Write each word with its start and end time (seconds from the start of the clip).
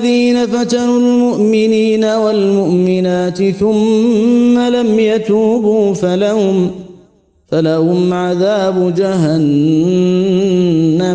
الذين 0.00 0.46
فتنوا 0.46 0.98
المؤمنين 0.98 2.04
والمؤمنات 2.04 3.42
ثم 3.42 4.58
لم 4.58 4.98
يتوبوا 4.98 5.94
فلهم 5.94 6.70
فلهم 7.48 8.12
عذاب 8.12 8.94
جهنم 8.94 10.00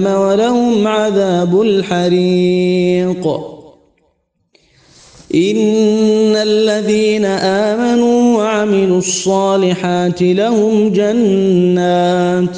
ولهم 0.05 0.87
عذاب 0.87 1.61
الحريق. 1.61 3.27
إن 5.35 6.35
الذين 6.35 7.25
آمنوا 7.25 8.37
وعملوا 8.37 8.97
الصالحات 8.97 10.21
لهم 10.21 10.89
جنات 10.89 12.57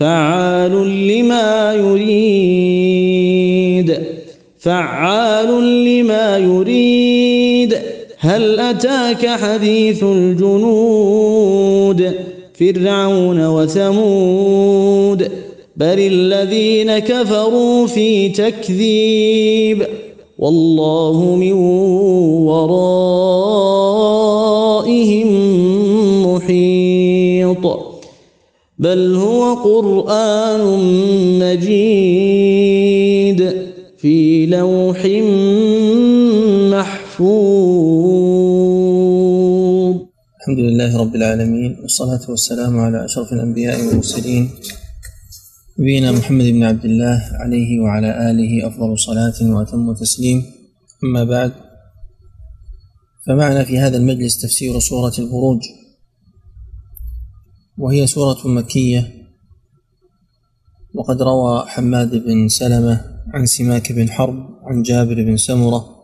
فعال 0.00 1.08
لما 1.08 1.74
يريد. 1.74 3.18
فعال 4.58 5.84
لما 5.84 6.38
يريد. 6.38 7.78
هل 8.18 8.60
أتاك 8.60 9.26
حديث 9.26 10.02
الجنود؟ 10.02 12.14
فرعون 12.54 13.46
وثمود. 13.46 15.32
بل 15.76 15.98
الذين 15.98 16.98
كفروا 16.98 17.86
في 17.86 18.28
تكذيب. 18.28 19.86
والله 20.38 21.36
من 21.40 21.52
ورائهم 22.42 22.80
محيط. 26.34 27.79
بل 28.80 29.14
هو 29.14 29.54
قرآن 29.54 30.60
مجيد 31.38 32.60
في 33.98 34.46
لوح 34.46 35.06
محفوظ. 36.72 37.30
الحمد 40.40 40.58
لله 40.58 40.98
رب 41.00 41.14
العالمين 41.14 41.76
والصلاة 41.82 42.20
والسلام 42.28 42.78
على 42.78 43.04
أشرف 43.04 43.32
الأنبياء 43.32 43.86
والمرسلين 43.86 44.50
نبينا 45.78 46.12
محمد 46.12 46.44
بن 46.44 46.62
عبد 46.62 46.84
الله 46.84 47.22
عليه 47.32 47.80
وعلى 47.80 48.30
آله 48.30 48.66
أفضل 48.66 48.98
صلاة 48.98 49.56
وأتم 49.56 49.94
تسليم. 49.94 50.42
أما 51.04 51.24
بعد 51.24 51.52
فمعنا 53.26 53.64
في 53.64 53.78
هذا 53.78 53.96
المجلس 53.96 54.40
تفسير 54.42 54.78
سورة 54.78 55.12
البروج. 55.18 55.60
وهي 57.80 58.06
سورة 58.06 58.48
مكية. 58.48 59.20
وقد 60.94 61.22
روى 61.22 61.64
حماد 61.66 62.10
بن 62.10 62.48
سلمة 62.48 63.04
عن 63.34 63.46
سماك 63.46 63.92
بن 63.92 64.10
حرب 64.10 64.48
عن 64.62 64.82
جابر 64.82 65.14
بن 65.14 65.36
سمرة 65.36 65.96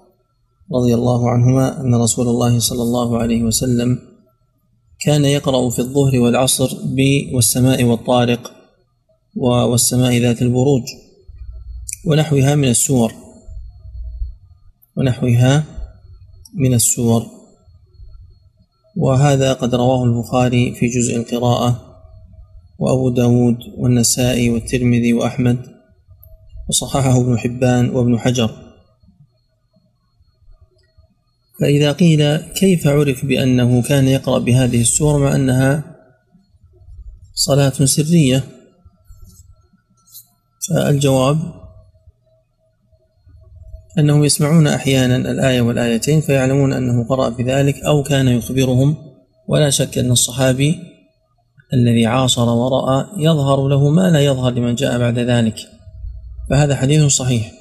رضي 0.72 0.94
الله 0.94 1.30
عنهما 1.30 1.80
أن 1.80 1.94
رسول 1.94 2.28
الله 2.28 2.58
صلى 2.58 2.82
الله 2.82 3.18
عليه 3.18 3.42
وسلم 3.42 3.98
كان 5.00 5.24
يقرأ 5.24 5.70
في 5.70 5.78
الظهر 5.78 6.18
والعصر 6.18 6.68
ب 6.84 6.98
والسماء 7.34 7.84
والطارق 7.84 8.52
والسماء 9.70 10.18
ذات 10.18 10.42
البروج 10.42 10.82
ونحوها 12.06 12.54
من 12.54 12.68
السور. 12.68 13.12
ونحوها 14.96 15.64
من 16.54 16.74
السور. 16.74 17.35
وهذا 18.96 19.52
قد 19.52 19.74
رواه 19.74 20.04
البخاري 20.04 20.74
في 20.74 20.86
جزء 20.86 21.16
القراءة 21.16 21.96
وأبو 22.78 23.10
داود 23.10 23.58
والنسائي 23.76 24.50
والترمذي 24.50 25.12
وأحمد 25.12 25.58
وصححه 26.68 27.20
ابن 27.20 27.38
حبان 27.38 27.90
وابن 27.90 28.18
حجر. 28.18 28.50
فإذا 31.60 31.92
قيل 31.92 32.36
كيف 32.36 32.86
عرف 32.86 33.24
بأنه 33.24 33.82
كان 33.82 34.08
يقرأ 34.08 34.38
بهذه 34.38 34.80
السور 34.80 35.18
مع 35.18 35.36
أنها 35.36 35.96
صلاة 37.34 37.70
سرية؟ 37.70 38.44
فالجواب 40.68 41.65
أنهم 43.98 44.24
يسمعون 44.24 44.66
أحيانا 44.66 45.16
الآية 45.16 45.60
والآيتين 45.60 46.20
فيعلمون 46.20 46.72
أنه 46.72 47.04
قرأ 47.08 47.28
بذلك 47.28 47.84
أو 47.84 48.02
كان 48.02 48.28
يخبرهم. 48.28 48.96
ولا 49.48 49.70
شك 49.70 49.98
أن 49.98 50.10
الصحابي 50.10 50.78
الذي 51.74 52.06
عاصر 52.06 52.48
ورأى 52.48 53.06
يظهر 53.18 53.68
له 53.68 53.90
ما 53.90 54.10
لا 54.10 54.20
يظهر 54.20 54.52
لمن 54.52 54.74
جاء 54.74 54.98
بعد 54.98 55.18
ذلك. 55.18 55.56
فهذا 56.50 56.76
حديث 56.76 57.04
صحيح. 57.04 57.52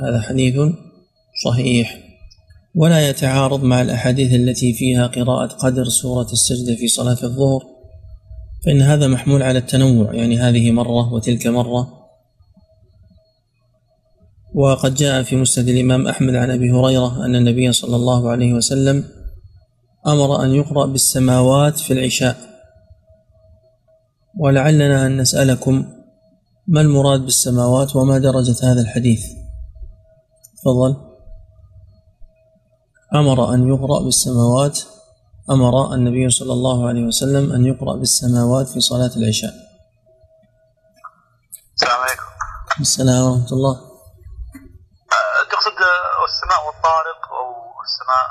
هذا 0.00 0.20
حديث 0.20 0.54
صحيح. 1.44 1.98
ولا 2.74 3.08
يتعارض 3.08 3.64
مع 3.64 3.82
الأحاديث 3.82 4.34
التي 4.34 4.72
فيها 4.72 5.06
قراءة 5.06 5.46
قدر 5.46 5.84
سورة 5.84 6.32
السجدة 6.32 6.74
في 6.74 6.88
صلاة 6.88 7.18
الظهر 7.22 7.62
فإن 8.66 8.82
هذا 8.82 9.08
محمول 9.08 9.42
على 9.42 9.58
التنوع. 9.58 10.14
يعني 10.14 10.38
هذه 10.38 10.70
مرة 10.70 11.12
وتلك 11.12 11.46
مرة. 11.46 11.99
وقد 14.54 14.94
جاء 14.94 15.22
في 15.22 15.36
مسند 15.36 15.68
الإمام 15.68 16.08
أحمد 16.08 16.34
عن 16.34 16.50
أبي 16.50 16.70
هريرة 16.70 17.24
أن 17.24 17.36
النبي 17.36 17.72
صلى 17.72 17.96
الله 17.96 18.30
عليه 18.30 18.52
وسلم 18.52 19.04
أمر 20.06 20.44
أن 20.44 20.50
يقرأ 20.50 20.86
بالسماوات 20.86 21.78
في 21.78 21.92
العشاء. 21.92 22.36
ولعلنا 24.40 25.06
أن 25.06 25.20
نسألكم 25.20 25.84
ما 26.66 26.80
المراد 26.80 27.20
بالسماوات 27.20 27.96
وما 27.96 28.18
درجة 28.18 28.56
هذا 28.62 28.80
الحديث؟ 28.80 29.24
تفضل. 30.56 30.96
أمر 33.14 33.54
أن 33.54 33.68
يقرأ 33.68 34.04
بالسماوات 34.04 34.80
أمر 35.50 35.94
النبي 35.94 36.30
صلى 36.30 36.52
الله 36.52 36.88
عليه 36.88 37.04
وسلم 37.04 37.52
أن 37.52 37.66
يقرأ 37.66 37.96
بالسماوات 37.96 38.68
في 38.68 38.80
صلاة 38.80 39.10
العشاء. 39.16 39.54
السلام 41.74 42.00
عليكم. 42.00 42.24
السلام 42.80 43.24
ورحمة 43.24 43.52
الله. 43.52 43.89
تقصد 45.60 45.76
السماء 46.28 46.66
والطارق 46.66 47.20
أو 47.32 47.46
السماء 47.86 48.24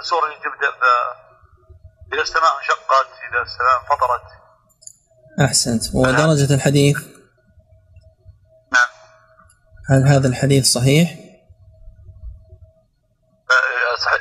السوره 0.00 0.24
اللي 0.24 0.36
تبدأ 0.36 0.70
ب 0.70 0.82
إذا 2.14 2.22
السماء 2.22 2.58
انشقت 2.58 3.08
إذا 3.30 3.42
السماء 3.42 3.74
انفطرت. 3.80 4.26
أحسنت. 5.40 5.94
ودرجة 5.94 6.54
الحديث؟ 6.54 6.96
نعم. 8.72 8.88
هل 9.90 10.08
هذا 10.08 10.28
الحديث 10.28 10.66
صحيح؟ 10.72 11.10
آه، 13.50 13.96
صحيح. 14.04 14.20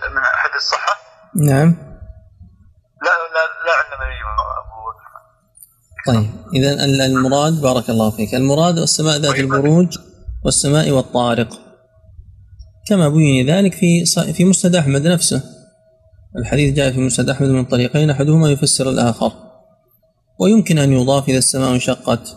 للصحة 0.56 0.94
نعم. 1.36 1.70
لا 3.02 3.10
لا 3.10 3.44
لا 3.66 3.74
عندنا 3.84 4.08
طيب. 6.08 6.54
ال- 6.56 7.02
المراد 7.02 7.62
بارك 7.62 7.90
الله 7.90 8.12
فيك. 8.12 8.36
المراد 8.36 8.78
السماء 8.78 9.18
ذات 9.18 9.36
البروج 9.36 9.98
والسماء 10.46 10.92
والطارق. 10.92 11.67
كما 12.90 13.10
بين 13.10 13.50
ذلك 13.50 13.74
في 13.74 14.06
في 14.34 14.46
مسند 14.46 14.76
أحمد 14.76 15.08
نفسه. 15.08 15.44
الحديث 16.38 16.74
جاء 16.74 16.92
في 16.92 17.00
مسند 17.00 17.30
أحمد 17.30 17.50
من 17.50 17.66
طريقين 17.66 18.10
أحدهما 18.10 18.52
يفسر 18.52 18.90
الآخر. 18.90 19.32
ويمكن 20.40 20.78
أن 20.78 20.94
يضاف 20.94 21.30
إذا 21.30 21.38
السماء 21.38 21.74
انشقت. 21.74 22.36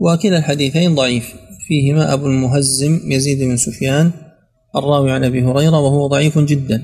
وكلا 0.00 0.38
الحديثين 0.38 0.94
ضعيف. 0.94 1.34
فيهما 1.68 2.12
أبو 2.12 2.26
المهزم 2.26 3.00
يزيد 3.04 3.38
بن 3.38 3.56
سفيان 3.56 4.10
الراوي 4.76 5.12
عن 5.12 5.24
أبي 5.24 5.44
هريرة 5.44 5.80
وهو 5.80 6.06
ضعيف 6.06 6.38
جدا. 6.38 6.82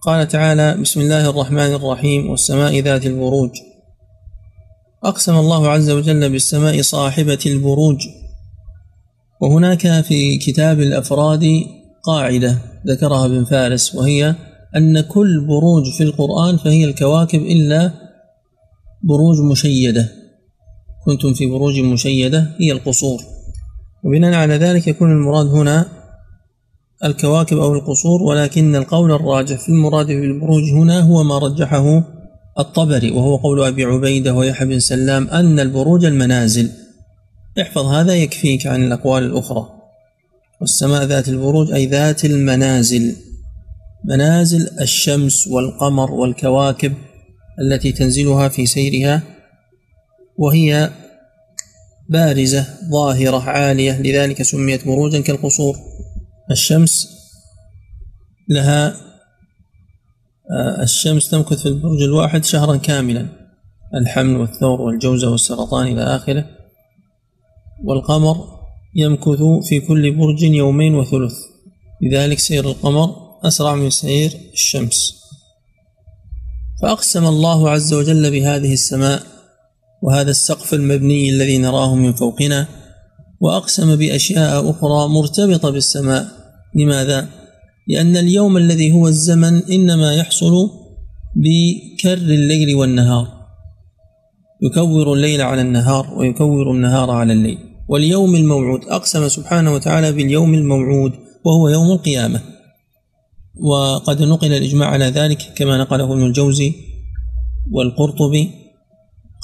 قال 0.00 0.28
تعالى 0.28 0.76
بسم 0.76 1.00
الله 1.00 1.30
الرحمن 1.30 1.74
الرحيم 1.74 2.30
والسماء 2.30 2.78
ذات 2.78 3.06
البروج. 3.06 3.50
أقسم 5.04 5.36
الله 5.36 5.68
عز 5.68 5.90
وجل 5.90 6.30
بالسماء 6.30 6.82
صاحبة 6.82 7.38
البروج. 7.46 8.08
وهناك 9.40 10.00
في 10.00 10.38
كتاب 10.38 10.80
الأفراد 10.80 11.64
قاعدة 12.02 12.58
ذكرها 12.86 13.26
ابن 13.26 13.44
فارس 13.44 13.94
وهي 13.94 14.34
أن 14.76 15.00
كل 15.00 15.46
بروج 15.46 15.90
في 15.96 16.02
القرآن 16.02 16.56
فهي 16.56 16.84
الكواكب 16.84 17.40
إلا 17.40 17.92
بروج 19.02 19.40
مشيدة. 19.40 20.08
كنتم 21.04 21.34
في 21.34 21.46
بروج 21.46 21.80
مشيدة 21.80 22.50
هي 22.60 22.72
القصور. 22.72 23.20
وبناء 24.04 24.34
على 24.34 24.56
ذلك 24.56 24.88
يكون 24.88 25.12
المراد 25.12 25.46
هنا 25.46 25.86
الكواكب 27.04 27.58
أو 27.58 27.74
القصور 27.74 28.22
ولكن 28.22 28.76
القول 28.76 29.12
الراجح 29.12 29.60
في 29.60 29.68
المراد 29.68 30.06
بالبروج 30.06 30.62
هنا 30.72 31.00
هو 31.00 31.22
ما 31.22 31.38
رجحه 31.38 32.04
الطبري 32.58 33.10
وهو 33.10 33.36
قول 33.36 33.64
أبي 33.64 33.84
عبيدة 33.84 34.34
ويحيى 34.34 34.68
بن 34.68 34.78
سلام 34.78 35.28
أن 35.28 35.60
البروج 35.60 36.04
المنازل. 36.04 36.70
احفظ 37.60 37.86
هذا 37.86 38.14
يكفيك 38.14 38.66
عن 38.66 38.82
الأقوال 38.84 39.22
الأخرى. 39.22 39.81
والسماء 40.62 41.04
ذات 41.04 41.28
البروج 41.28 41.72
أي 41.72 41.86
ذات 41.86 42.24
المنازل. 42.24 43.16
منازل 44.04 44.68
الشمس 44.80 45.46
والقمر 45.46 46.10
والكواكب 46.12 46.94
التي 47.60 47.92
تنزلها 47.92 48.48
في 48.48 48.66
سيرها 48.66 49.22
وهي 50.38 50.90
بارزة 52.08 52.66
ظاهرة 52.90 53.42
عالية. 53.42 54.02
لذلك 54.02 54.42
سميت 54.42 54.86
بروجا 54.86 55.20
كالقصور. 55.20 55.76
الشمس 56.50 57.08
لها 58.48 58.96
آه، 60.50 60.82
الشمس 60.82 61.30
تمكث 61.30 61.62
في 61.62 61.66
البرج 61.66 62.02
الواحد 62.02 62.44
شهرا 62.44 62.76
كاملا. 62.76 63.26
الحمل 63.94 64.36
والثور 64.36 64.80
والجوزة 64.80 65.30
والسرطان 65.30 65.86
إلى 65.86 66.02
آخره. 66.02 66.46
والقمر 67.84 68.61
يمكث 68.94 69.42
في 69.68 69.80
كل 69.80 70.16
برج 70.16 70.42
يومين 70.42 70.94
وثلث. 70.94 71.34
لذلك 72.02 72.38
سير 72.38 72.68
القمر 72.68 73.14
أسرع 73.44 73.74
من 73.74 73.90
سير 73.90 74.30
الشمس. 74.52 75.22
فأقسم 76.82 77.26
الله 77.26 77.70
عز 77.70 77.94
وجل 77.94 78.30
بهذه 78.30 78.72
السماء 78.72 79.22
وهذا 80.02 80.30
السقف 80.30 80.74
المبني 80.74 81.30
الذي 81.30 81.58
نراه 81.58 81.94
من 81.94 82.12
فوقنا 82.12 82.66
وأقسم 83.40 83.96
بأشياء 83.96 84.70
أخرى 84.70 85.08
مرتبطة 85.08 85.70
بالسماء. 85.70 86.26
لماذا؟ 86.74 87.28
لأن 87.88 88.16
اليوم 88.16 88.56
الذي 88.56 88.92
هو 88.92 89.08
الزمن 89.08 89.62
إنما 89.70 90.14
يحصل 90.14 90.70
بكر 91.36 92.12
الليل 92.12 92.74
والنهار. 92.74 93.42
يكور 94.62 95.12
الليل 95.12 95.42
على 95.42 95.60
النهار 95.60 96.14
ويكور 96.14 96.70
النهار 96.70 97.10
على 97.10 97.32
الليل. 97.32 97.71
واليوم 97.92 98.34
الموعود. 98.34 98.84
أقسم 98.88 99.28
سبحانه 99.28 99.74
وتعالى 99.74 100.12
باليوم 100.12 100.54
الموعود 100.54 101.12
وهو 101.44 101.68
يوم 101.68 101.90
القيامة. 101.90 102.40
وقد 103.60 104.22
نقل 104.22 104.52
الإجماع 104.52 104.88
على 104.88 105.04
ذلك 105.04 105.38
كما 105.56 105.78
نقله 105.78 106.12
ابن 106.12 106.26
الجوزي 106.26 106.72
والقرطبي. 107.72 108.50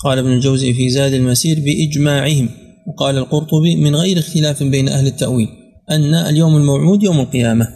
قال 0.04 0.18
ابن 0.18 0.32
الجوزي 0.32 0.74
في 0.74 0.90
زاد 0.90 1.12
المسير 1.12 1.60
بإجماعهم 1.60 2.48
وقال 2.86 3.18
القرطبي 3.18 3.76
من 3.76 3.96
غير 3.96 4.18
اختلاف 4.18 4.62
بين 4.62 4.88
أهل 4.88 5.06
التأويل 5.06 5.48
أن 5.90 6.14
اليوم 6.14 6.56
الموعود 6.56 7.02
يوم 7.02 7.20
القيامة. 7.20 7.68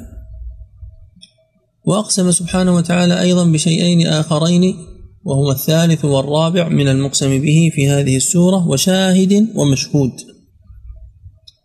وأقسم 1.85 2.31
سبحانه 2.31 2.75
وتعالى 2.75 3.21
أيضا 3.21 3.45
بشيئين 3.45 4.07
آخرين 4.07 4.75
وهما 5.25 5.53
الثالث 5.53 6.05
والرابع 6.05 6.69
من 6.69 6.89
المقسم 6.89 7.41
به 7.41 7.71
في 7.75 7.89
هذه 7.89 8.17
السورة 8.17 8.69
وشاهد 8.69 9.49
ومشهود. 9.55 10.32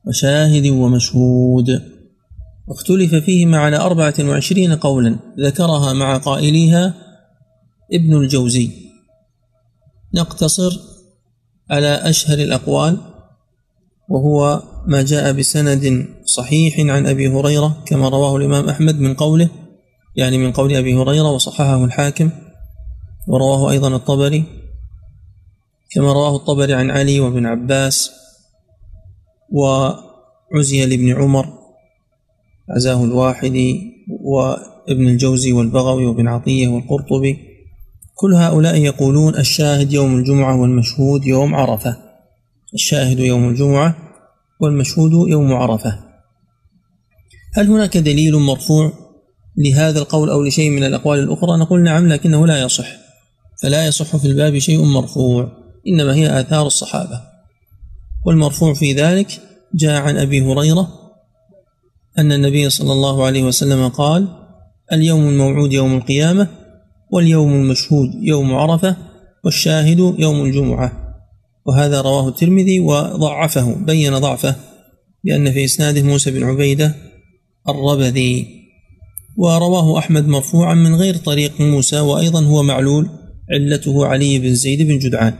وشاهد 0.07 0.67
ومشهود. 0.67 1.81
واختلف 2.67 3.15
فيهما 3.15 3.57
على 3.57 3.77
أربعة 3.77 4.13
وعشرين 4.19 4.75
قولا 4.75 5.19
ذكرها 5.39 5.93
مع 5.93 6.17
قائليها 6.17 6.93
ابن 7.93 8.17
الجوزي. 8.17 8.71
نقتصر 10.15 10.79
على 11.69 11.87
أشهر 11.87 12.37
الأقوال 12.37 12.97
وهو 14.09 14.63
ما 14.87 15.01
جاء 15.01 15.31
بسند 15.31 16.07
صحيح 16.25 16.79
عن 16.79 17.07
أبي 17.07 17.27
هريرة 17.27 17.83
كما 17.85 18.09
رواه 18.09 18.37
الإمام 18.37 18.69
أحمد 18.69 18.99
من 18.99 19.13
قوله 19.13 19.49
يعني 20.15 20.37
من 20.37 20.51
قول 20.51 20.75
أبي 20.75 20.95
هريرة 20.95 21.31
وصححه 21.31 21.85
الحاكم 21.85 22.29
ورواه 23.27 23.71
أيضا 23.71 23.95
الطبري 23.95 24.43
كما 25.91 26.13
رواه 26.13 26.35
الطبري 26.35 26.73
عن 26.73 26.91
علي 26.91 27.19
وابن 27.19 27.45
عباس. 27.45 28.11
وعزي 29.51 30.85
لابن 30.85 31.11
عمر 31.21 31.47
عزاه 32.69 33.03
الواحدي 33.03 33.93
وابن 34.21 35.07
الجوزي 35.07 35.51
والبغوي 35.51 36.05
وابن 36.05 36.27
عطية 36.27 36.67
والقرطبي. 36.67 37.37
كل 38.15 38.33
هؤلاء 38.33 38.75
يقولون 38.75 39.35
الشاهد 39.35 39.93
يوم 39.93 40.15
الجمعة 40.15 40.61
والمشهود 40.61 41.25
يوم 41.25 41.55
عرفة. 41.55 41.97
الشاهد 42.73 43.19
يوم 43.19 43.49
الجمعة 43.49 43.97
والمشهود 44.61 45.29
يوم 45.29 45.53
عرفة. 45.53 45.99
هل 47.53 47.67
هناك 47.67 47.97
دليل 47.97 48.35
مرفوع 48.35 48.93
لهذا 49.57 49.99
القول 49.99 50.29
أو 50.29 50.43
لشيء 50.43 50.69
من 50.69 50.83
الأقوال 50.83 51.19
الأخرى؟ 51.19 51.57
نقول 51.59 51.83
نعم 51.83 52.07
لكنه 52.07 52.47
لا 52.47 52.61
يصح. 52.61 52.87
فلا 53.61 53.87
يصح 53.87 54.17
في 54.17 54.25
الباب 54.25 54.57
شيء 54.57 54.83
مرفوع 54.83 55.51
إنما 55.87 56.15
هي 56.15 56.39
آثار 56.39 56.67
الصحابة. 56.67 57.21
والمرفوع 58.25 58.73
في 58.73 58.93
ذلك 58.93 59.41
جاء 59.75 60.01
عن 60.01 60.17
أبي 60.17 60.41
هريرة 60.41 60.87
أن 62.17 62.31
النبي 62.31 62.69
صلى 62.69 62.91
الله 62.91 63.25
عليه 63.25 63.43
وسلم 63.43 63.87
قال 63.87 64.27
اليوم 64.93 65.29
الموعود 65.29 65.73
يوم 65.73 65.97
القيامة 65.97 66.47
واليوم 67.11 67.53
المشهود 67.53 68.09
يوم 68.21 68.55
عرفة 68.55 68.97
والشاهد 69.43 69.99
يوم 70.19 70.45
الجمعة. 70.45 70.91
وهذا 71.65 72.01
رواه 72.01 72.29
الترمذي 72.29 72.79
وضعفه 72.79 73.75
بين 73.75 74.17
ضعفه 74.17 74.55
بأن 75.23 75.51
في 75.51 75.65
إسناده 75.65 76.01
موسى 76.01 76.31
بن 76.31 76.43
عبيدة 76.43 76.95
الربذي. 77.69 78.47
ورواه 79.37 79.99
أحمد 79.99 80.27
مرفوعا 80.27 80.73
من 80.73 80.95
غير 80.95 81.15
طريق 81.15 81.61
موسى 81.61 81.99
وأيضا 81.99 82.45
هو 82.45 82.63
معلول 82.63 83.09
علته 83.51 84.05
علي 84.05 84.39
بن 84.39 84.55
زيد 84.55 84.87
بن 84.87 84.99
جدعان. 84.99 85.33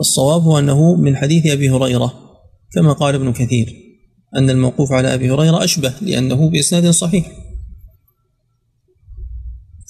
الصواب 0.00 0.42
هو 0.42 0.58
أنه 0.58 0.94
من 0.94 1.16
حديث 1.16 1.46
أبي 1.46 1.70
هريرة 1.70 2.14
كما 2.72 2.92
قال 2.92 3.14
ابن 3.14 3.32
كثير 3.32 3.76
أن 4.36 4.50
الموقوف 4.50 4.92
على 4.92 5.14
أبي 5.14 5.30
هريرة 5.30 5.64
أشبه 5.64 5.94
لأنه 6.02 6.50
بإسناد 6.50 6.90
صحيح. 6.90 7.32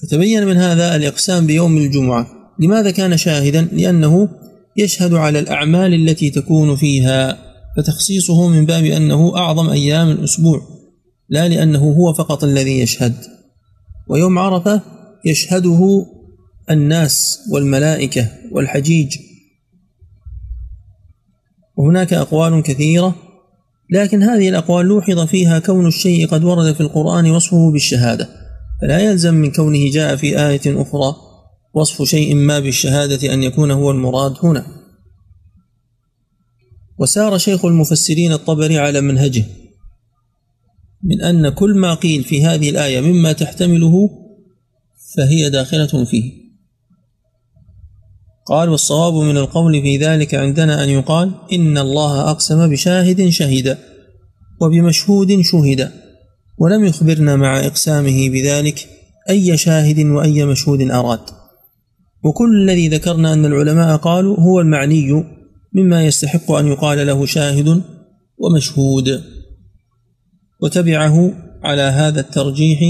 فتبين 0.02 0.46
من 0.46 0.56
هذا 0.56 0.96
الإقسام 0.96 1.46
بيوم 1.46 1.76
الجمعة. 1.76 2.26
لماذا 2.60 2.90
كان 2.90 3.16
شاهدا؟ 3.16 3.68
لأنه 3.72 4.28
يشهد 4.76 5.14
على 5.14 5.38
الأعمال 5.38 5.94
التي 5.94 6.30
تكون 6.30 6.76
فيها 6.76 7.38
فتخصيصه 7.76 8.48
من 8.48 8.66
باب 8.66 8.84
أنه 8.84 9.36
أعظم 9.36 9.70
أيام 9.70 10.10
الأسبوع 10.10 10.62
لا 11.28 11.48
لأنه 11.48 11.92
هو 11.92 12.12
فقط 12.12 12.44
الذي 12.44 12.80
يشهد. 12.80 13.14
ويوم 14.08 14.38
عرفة 14.38 14.82
يشهده 15.24 16.06
الناس 16.70 17.38
والملائكة 17.52 18.28
والحجيج 18.52 19.16
وهناك 21.80 22.12
أقوال 22.12 22.62
كثيرة 22.62 23.14
لكن 23.90 24.22
هذه 24.22 24.48
الأقوال 24.48 24.86
لوحظ 24.86 25.18
فيها 25.18 25.58
كون 25.58 25.86
الشيء 25.86 26.26
قد 26.26 26.44
ورد 26.44 26.74
في 26.74 26.80
القرآن 26.80 27.30
وصفه 27.30 27.70
بالشهادة. 27.72 28.28
فلا 28.82 28.98
يلزم 28.98 29.34
من 29.34 29.52
كونه 29.52 29.90
جاء 29.90 30.16
في 30.16 30.46
آية 30.46 30.60
أخرى 30.66 31.16
وصف 31.74 32.02
شيء 32.02 32.34
ما 32.34 32.60
بالشهادة 32.60 33.34
أن 33.34 33.42
يكون 33.42 33.70
هو 33.70 33.90
المراد 33.90 34.34
هنا. 34.42 34.66
وسار 36.98 37.38
شيخ 37.38 37.64
المفسرين 37.64 38.32
الطبري 38.32 38.78
على 38.78 39.00
منهجه 39.00 39.44
من 41.04 41.22
أن 41.22 41.48
كل 41.48 41.74
ما 41.78 41.94
قيل 41.94 42.24
في 42.24 42.44
هذه 42.44 42.70
الآية 42.70 43.00
مما 43.00 43.32
تحتمله 43.32 44.10
فهي 45.16 45.50
داخلة 45.50 46.04
فيه. 46.04 46.49
قال 48.46 48.68
والصواب 48.68 49.14
من 49.14 49.36
القول 49.36 49.82
في 49.82 49.96
ذلك 49.96 50.34
عندنا 50.34 50.84
أن 50.84 50.88
يقال 50.88 51.34
إن 51.52 51.78
الله 51.78 52.30
أقسم 52.30 52.70
بشاهد 52.70 53.28
شهد 53.28 53.78
وبمشهود 54.60 55.40
شهد 55.40 55.90
ولم 56.58 56.84
يخبرنا 56.84 57.36
مع 57.36 57.60
إقسامه 57.66 58.28
بذلك 58.28 58.88
أي 59.30 59.56
شاهد 59.56 59.98
وأي 59.98 60.44
مشهود 60.44 60.90
أراد. 60.90 61.20
وكل 62.24 62.62
الذي 62.62 62.88
ذكرنا 62.88 63.32
أن 63.32 63.44
العلماء 63.44 63.96
قالوا 63.96 64.40
هو 64.40 64.60
المعني 64.60 65.24
مما 65.74 66.06
يستحق 66.06 66.52
أن 66.52 66.66
يقال 66.66 67.06
له 67.06 67.26
شاهد 67.26 67.82
ومشهود. 68.38 69.22
وتبعه 70.62 71.32
على 71.62 71.82
هذا 71.82 72.20
الترجيح 72.20 72.80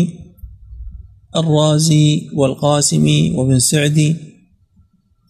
الرازي 1.37 2.28
والقاسمي 2.35 3.33
وابن 3.37 3.59
سعدي 3.59 4.29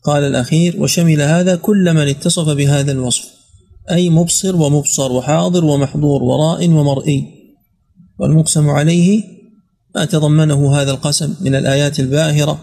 قال 0.04 0.24
الأخير 0.24 0.82
وشمل 0.82 1.20
هذا 1.20 1.56
كل 1.56 1.94
من 1.94 2.08
اتصف 2.08 2.48
بهذا 2.48 2.92
الوصف 2.92 3.24
أي 3.90 4.10
مبصر 4.10 4.56
ومبصر 4.56 5.12
وحاضر 5.12 5.64
ومحضور 5.64 6.22
وراء 6.22 6.68
ومرئي. 6.68 7.24
والمقسم 8.18 8.70
عليه 8.70 9.22
ما 9.94 10.04
تضمنه 10.04 10.76
هذا 10.76 10.90
القسم 10.90 11.34
من 11.40 11.54
الآيات 11.54 12.00
الباهرة 12.00 12.60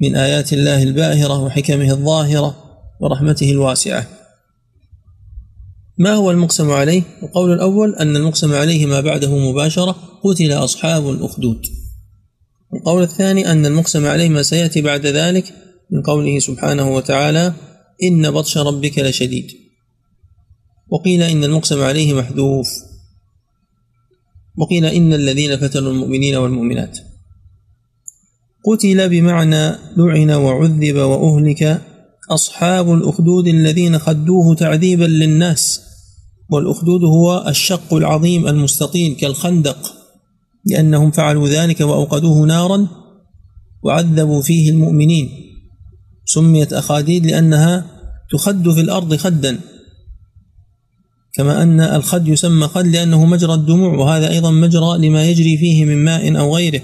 من 0.00 0.16
آيات 0.16 0.52
الله 0.52 0.82
الباهرة 0.82 1.42
وحكمه 1.42 1.90
الظاهرة 1.90 2.56
ورحمته 3.00 3.50
الواسعة. 3.50 4.06
ما 5.98 6.14
هو 6.14 6.30
المقسم 6.30 6.70
عليه؟ 6.70 7.02
القول 7.22 7.52
الأول 7.52 7.94
أن 7.94 8.16
المقسم 8.16 8.54
عليه 8.54 8.86
ما 8.86 9.00
بعده 9.00 9.38
مباشرة 9.38 9.96
قتل 10.24 10.52
أصحاب 10.52 11.10
الأخدود. 11.10 11.66
القول 12.74 13.02
الثاني 13.02 13.50
أن 13.52 13.66
المقسم 13.66 14.06
عليه 14.06 14.28
ما 14.28 14.42
سيأتي 14.42 14.82
بعد 14.82 15.06
ذلك 15.06 15.54
من 15.90 16.02
قوله 16.02 16.38
سبحانه 16.38 16.94
وتعالى 16.94 17.52
إن 18.02 18.30
بطش 18.30 18.58
ربك 18.58 18.98
لشديد. 18.98 19.46
وقيل 20.88 21.22
إن 21.22 21.44
المقسم 21.44 21.82
عليه 21.82 22.14
محذوف. 22.14 22.68
وقيل 24.58 24.84
إن 24.84 25.12
الذين 25.12 25.56
فتنوا 25.56 25.92
المؤمنين 25.92 26.36
والمؤمنات. 26.36 26.98
قتل 28.64 29.08
بمعنى 29.08 29.76
لعن 29.96 30.30
وعذب 30.30 30.96
وأهلك 30.96 31.82
أصحاب 32.30 32.92
الأخدود 32.92 33.46
الذين 33.46 33.98
خدوه 33.98 34.54
تعذيبا 34.54 35.04
للناس. 35.04 35.80
والأخدود 36.50 37.04
هو 37.04 37.48
الشق 37.48 37.94
العظيم 37.94 38.48
المستطيل 38.48 39.16
كالخندق 39.16 39.94
لأنهم 40.64 41.10
فعلوا 41.10 41.48
ذلك 41.48 41.80
وأوقدوه 41.80 42.46
نارا 42.46 42.88
وعذبوا 43.82 44.42
فيه 44.42 44.70
المؤمنين. 44.70 45.55
سميت 46.26 46.72
أخاديد 46.72 47.26
لأنها 47.26 47.86
تخد 48.30 48.70
في 48.70 48.80
الأرض 48.80 49.14
خدا 49.14 49.60
كما 51.34 51.62
أن 51.62 51.80
الخد 51.80 52.28
يسمى 52.28 52.68
خد 52.68 52.86
لأنه 52.86 53.24
مجرى 53.24 53.54
الدموع 53.54 53.94
وهذا 53.94 54.30
أيضا 54.30 54.50
مجرى 54.50 54.98
لما 54.98 55.24
يجري 55.24 55.56
فيه 55.56 55.84
من 55.84 56.04
ماء 56.04 56.38
أو 56.38 56.56
غيره 56.56 56.82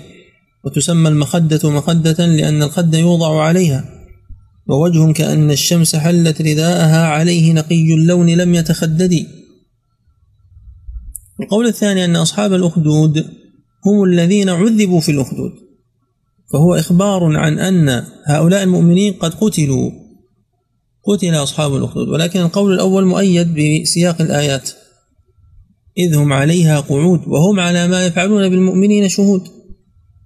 وتسمى 0.65 1.09
المخدة 1.09 1.71
مخدة 1.71 2.27
لأن 2.27 2.63
الخد 2.63 2.95
يوضع 2.95 3.43
عليها 3.43 3.85
ووجه 4.67 5.13
كأن 5.13 5.51
الشمس 5.51 5.97
حلت 5.97 6.43
رداءها 6.43 7.07
عليه 7.07 7.53
نقي 7.53 7.95
اللون 7.95 8.31
لم 8.31 8.55
يتخدد 8.55 9.27
القول 11.41 11.67
الثاني 11.67 12.05
أن 12.05 12.17
أصحاب 12.17 12.53
الأخدود 12.53 13.19
هم 13.87 14.05
الذين 14.05 14.49
عذبوا 14.49 15.01
في 15.01 15.13
الأخدود. 15.13 15.53
فهو 16.53 16.75
إخبار 16.75 17.37
عن 17.37 17.59
أن 17.59 18.05
هؤلاء 18.27 18.63
المؤمنين 18.63 19.13
قد 19.13 19.35
قتلوا 19.35 19.91
قتل 21.05 21.35
أصحاب 21.35 21.77
الأخدود 21.77 22.09
ولكن 22.09 22.41
القول 22.41 22.75
الأول 22.75 23.07
مؤيد 23.07 23.55
بسياق 23.55 24.21
الآيات 24.21 24.71
إذ 25.99 26.15
هم 26.15 26.33
عليها 26.33 26.81
قعود 26.81 27.21
وهم 27.29 27.61
على 27.61 27.89
ما 27.89 28.07
يفعلون 28.07 28.49
بالمؤمنين 28.49 29.09
شهود. 29.09 29.43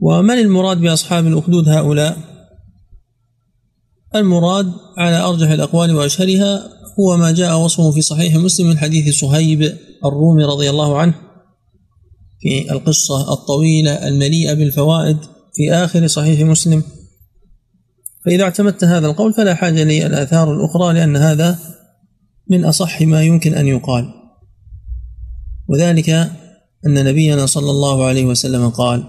ومن 0.01 0.39
المراد 0.39 0.81
بأصحاب 0.81 1.27
الأخدود 1.27 1.69
هؤلاء؟ 1.69 2.19
المراد 4.15 4.73
على 4.97 5.17
أرجح 5.17 5.51
الأقوال 5.51 5.97
وأشهرها 5.97 6.69
هو 7.01 7.17
ما 7.17 7.33
جاء 7.33 7.59
وصفه 7.59 7.91
في 7.91 8.03
صحيح 8.03 8.37
مسلم 8.37 8.67
من 8.67 8.79
حديث 8.79 9.19
صهيب 9.19 9.63
الرومي 10.05 10.45
رضي 10.45 10.71
الله 10.71 10.99
عنه 10.99 11.15
في 12.41 12.73
القصة 12.73 13.33
الطويلة 13.33 14.09
المليئة 14.09 14.55
بالفوائد. 14.55 15.19
في 15.57 15.73
آخر 15.73 16.07
صحيح 16.07 16.41
مسلم. 16.41 16.83
فإذا 18.25 18.45
اعتمدت 18.45 18.85
هذا 18.85 19.07
القول 19.07 19.33
فلا 19.33 19.55
حاجة 19.55 19.85
للآثار 19.85 20.55
الأخرى 20.55 20.95
لأن 20.95 21.17
هذا 21.17 21.59
من 22.51 22.65
أصح 22.65 23.03
ما 23.03 23.23
يمكن 23.23 23.55
أن 23.55 23.67
يقال. 23.67 24.13
وذلك 25.69 26.11
أن 26.87 27.05
نبينا 27.05 27.47
صلى 27.47 27.71
الله 27.71 28.05
عليه 28.05 28.25
وسلم 28.25 28.69
قال 28.69 29.05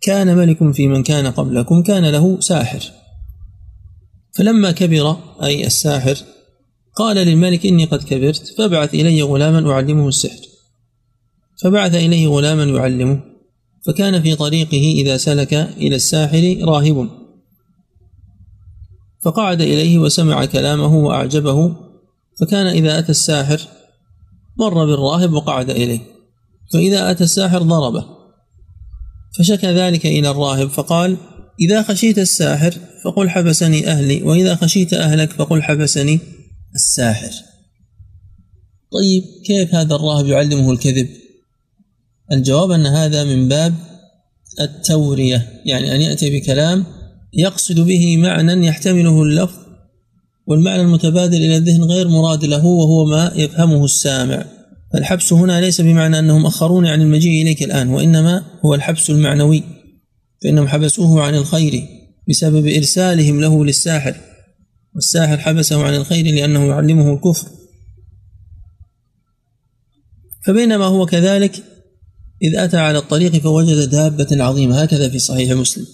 كان 0.00 0.36
ملك 0.36 0.72
في 0.72 0.88
من 0.88 1.02
كان 1.02 1.26
قبلكم 1.26 1.82
كان 1.82 2.04
له 2.10 2.40
ساحر. 2.40 2.82
فلما 4.36 4.70
كبر 4.70 5.16
أي 5.42 5.66
الساحر 5.66 6.16
قال 6.94 7.16
للملك 7.16 7.66
إني 7.66 7.84
قد 7.84 8.02
كبرت 8.04 8.54
فابعث 8.58 8.94
إلي 8.94 9.22
غلاما 9.22 9.72
أعلمه 9.72 10.08
السحر. 10.08 10.40
فبعث 11.62 11.94
إليه 11.94 12.28
غلاما 12.28 12.64
يعلمه. 12.64 13.27
فكان 13.88 14.22
في 14.22 14.34
طريقه 14.34 15.02
إذا 15.02 15.16
سلك 15.16 15.54
إلى 15.54 15.96
الساحر 15.96 16.56
راهب. 16.62 17.08
فقعد 19.24 19.60
إليه 19.60 19.98
وسمع 19.98 20.44
كلامه 20.44 20.96
وأعجبه 20.96 21.76
فكان 22.40 22.66
إذا 22.66 22.98
أتى 22.98 23.10
الساحر 23.10 23.60
مر 24.58 24.86
بالراهب 24.86 25.32
وقعد 25.32 25.70
إليه. 25.70 26.00
فإذا 26.72 27.10
أتى 27.10 27.24
الساحر 27.24 27.62
ضربه. 27.62 28.04
فشكى 29.38 29.66
ذلك 29.66 30.06
إلى 30.06 30.30
الراهب 30.30 30.68
فقال 30.68 31.16
إذا 31.60 31.82
خشيت 31.82 32.18
الساحر 32.18 32.74
فقل 33.04 33.30
حبسني 33.30 33.86
أهلي 33.86 34.22
وإذا 34.22 34.54
خشيت 34.54 34.94
أهلك 34.94 35.32
فقل 35.32 35.62
حبسني 35.62 36.20
الساحر. 36.74 37.30
طيب 38.92 39.22
كيف 39.46 39.74
هذا 39.74 39.94
الراهب 39.94 40.26
يعلمه 40.26 40.72
الكذب؟ 40.72 41.08
الجواب 42.32 42.70
أن 42.70 42.86
هذا 42.86 43.24
من 43.24 43.48
باب 43.48 43.74
التورية 44.60 45.62
يعني 45.64 45.94
أن 45.94 46.00
يأتي 46.00 46.38
بكلام 46.38 46.84
يقصد 47.32 47.80
به 47.80 48.16
معنى 48.16 48.66
يحتمله 48.66 49.22
اللفظ 49.22 49.68
والمعنى 50.46 50.82
المتبادل 50.82 51.36
إلى 51.36 51.56
الذهن 51.56 51.84
غير 51.84 52.08
مراد 52.08 52.44
له 52.44 52.66
وهو 52.66 53.04
ما 53.04 53.32
يفهمه 53.36 53.84
السامع. 53.84 54.44
فالحبس 54.92 55.32
هنا 55.32 55.60
ليس 55.60 55.80
بمعنى 55.80 56.18
أنهم 56.18 56.46
أخروني 56.46 56.90
عن 56.90 57.02
المجيء 57.02 57.42
إليك 57.42 57.62
الآن 57.62 57.88
وإنما 57.88 58.44
هو 58.64 58.74
الحبس 58.74 59.10
المعنوي 59.10 59.62
فإنهم 60.42 60.68
حبسوه 60.68 61.22
عن 61.22 61.34
الخير 61.34 61.82
بسبب 62.28 62.66
إرسالهم 62.66 63.40
له 63.40 63.64
للساحر 63.64 64.16
والساحر 64.94 65.38
حبسه 65.38 65.84
عن 65.84 65.94
الخير 65.94 66.34
لأنه 66.34 66.64
يعلمه 66.64 67.14
الكفر. 67.14 67.48
فبينما 70.46 70.84
هو 70.84 71.06
كذلك 71.06 71.64
إذ 72.42 72.58
أتى 72.58 72.76
على 72.76 72.98
الطريق 72.98 73.36
فوجد 73.36 73.90
دابة 73.90 74.44
عظيمة 74.44 74.82
هكذا 74.82 75.08
في 75.08 75.18
صحيح 75.18 75.50
مسلم. 75.52 75.86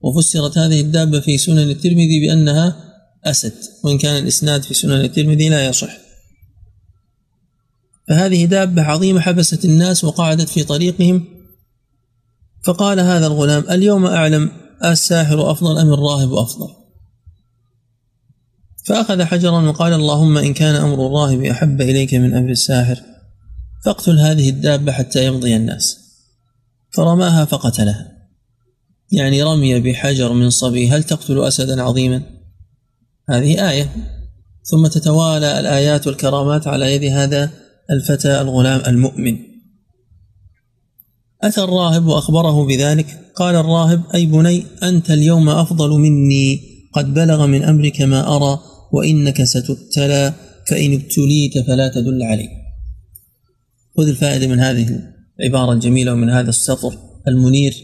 وفسرت 0.00 0.58
هذه 0.58 0.80
الدابة 0.80 1.20
في 1.20 1.38
سنن 1.38 1.70
الترمذي 1.70 2.20
بأنها 2.20 2.76
أسد 3.24 3.54
وإن 3.84 3.98
كان 3.98 4.22
الإسناد 4.22 4.62
في 4.62 4.74
سنن 4.74 5.00
الترمذي 5.00 5.48
لا 5.48 5.66
يصح. 5.66 5.96
فهذه 8.08 8.44
دابة 8.44 8.82
عظيمة 8.82 9.20
حبست 9.20 9.64
الناس 9.64 10.04
وقعدت 10.04 10.48
في 10.48 10.64
طريقهم. 10.64 11.24
فقال 12.64 13.00
هذا 13.00 13.26
الغلام 13.26 13.64
اليوم 13.70 14.06
أعلم 14.06 14.50
الساحر 14.84 15.50
أفضل 15.50 15.78
أم 15.78 15.92
الراهب 15.92 16.34
أفضل؟ 16.34 16.68
فأخذ 18.86 19.22
حجرا 19.22 19.68
وقال 19.68 19.92
اللهم 19.92 20.38
إن 20.38 20.54
كان 20.54 20.74
أمر 20.74 21.06
الراهب 21.06 21.44
أحب 21.44 21.80
إليك 21.80 22.14
من 22.14 22.34
أمر 22.34 22.50
الساحر. 22.50 23.15
فاقتل 23.86 24.18
هذه 24.18 24.48
الدابة 24.48 24.92
حتى 24.92 25.26
يمضي 25.26 25.56
الناس. 25.56 25.98
فرماها 26.90 27.44
فقتلها. 27.44 28.12
يعني 29.12 29.42
رمي 29.42 29.80
بحجر 29.80 30.32
من 30.32 30.50
صبي 30.50 30.88
هل 30.90 31.04
تقتل 31.04 31.44
أسدا 31.44 31.82
عظيما؟ 31.82 32.22
هذه 33.28 33.70
آية. 33.70 33.92
ثم 34.62 34.86
تتوالى 34.86 35.60
الآيات 35.60 36.06
والكرامات 36.06 36.66
على 36.66 36.94
يد 36.94 37.04
هذا 37.04 37.50
الفتى 37.90 38.40
الغلام 38.40 38.82
المؤمن. 38.86 39.38
أتى 41.42 41.60
الراهب 41.60 42.06
وأخبره 42.06 42.66
بذلك؟ 42.66 43.32
قال 43.34 43.54
الراهب 43.54 44.02
أي 44.14 44.26
بني 44.26 44.64
أنت 44.82 45.10
اليوم 45.10 45.48
أفضل 45.48 45.90
مني. 45.90 46.60
قد 46.92 47.14
بلغ 47.14 47.46
من 47.46 47.62
أمرك 47.62 48.02
ما 48.02 48.36
أرى 48.36 48.60
وإنك 48.92 49.44
ستبتلى 49.44 50.32
فإن 50.70 50.92
ابتليت 50.92 51.66
فلا 51.66 51.88
تدل 51.88 52.22
علي. 52.22 52.65
خذ 53.96 54.08
الفائدة 54.08 54.46
من 54.46 54.60
هذه 54.60 55.00
العبارة 55.40 55.72
الجميلة 55.72 56.12
ومن 56.12 56.30
هذا 56.30 56.48
السطر 56.48 56.98
المنير. 57.28 57.74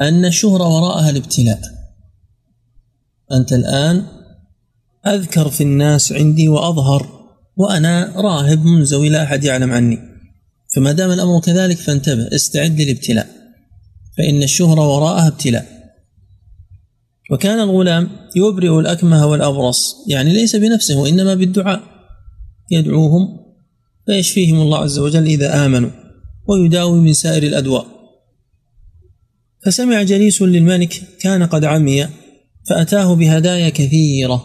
أن 0.00 0.24
الشهرة 0.24 0.68
وراءها 0.68 1.10
الابتلاء. 1.10 1.60
أنت 3.32 3.52
الآن 3.52 4.06
أذكر 5.06 5.48
في 5.48 5.62
الناس 5.62 6.12
عندي 6.12 6.48
وأظهر 6.48 7.26
وأنا 7.56 8.12
راهب 8.16 8.64
منزوي 8.64 9.08
لا 9.08 9.22
أحد 9.22 9.44
يعلم 9.44 9.72
عني. 9.72 9.98
فما 10.74 10.92
دام 10.92 11.10
الأمر 11.10 11.40
كذلك 11.40 11.76
فانتبه 11.76 12.34
استعد 12.34 12.80
للابتلاء. 12.80 13.28
فإن 14.18 14.42
الشهرة 14.42 14.96
وراءها 14.96 15.28
ابتلاء. 15.28 15.66
وكان 17.32 17.60
الغلام 17.60 18.10
يبرئ 18.36 18.80
الأكمه 18.80 19.26
والأبرص 19.26 19.94
يعني 20.08 20.32
ليس 20.32 20.56
بنفسه 20.56 20.98
وإنما 20.98 21.34
بالدعاء. 21.34 21.82
يدعوهم 22.70 23.45
فيشفيهم 24.06 24.60
الله 24.60 24.78
عز 24.78 24.98
وجل 24.98 25.26
إذا 25.26 25.66
آمنوا 25.66 25.90
ويداوي 26.48 27.00
من 27.00 27.12
سائر 27.12 27.42
الأدواء. 27.42 27.86
فسمع 29.64 30.02
جليس 30.02 30.42
للملك 30.42 31.02
كان 31.20 31.46
قد 31.46 31.64
عمي 31.64 32.08
فأتاه 32.68 33.14
بهدايا 33.14 33.68
كثيرة. 33.68 34.44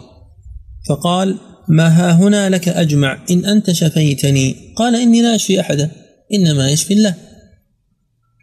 فقال 0.88 1.38
ما 1.68 1.88
ها 1.88 2.12
هنا 2.12 2.50
لك 2.50 2.68
أجمع 2.68 3.24
إن 3.30 3.44
أنت 3.44 3.70
شفيتني. 3.70 4.56
قال 4.76 4.96
إني 4.96 5.22
لا 5.22 5.34
أشفي 5.34 5.60
أحدا 5.60 5.90
إنما 6.34 6.70
يشفي 6.70 6.94
الله. 6.94 7.14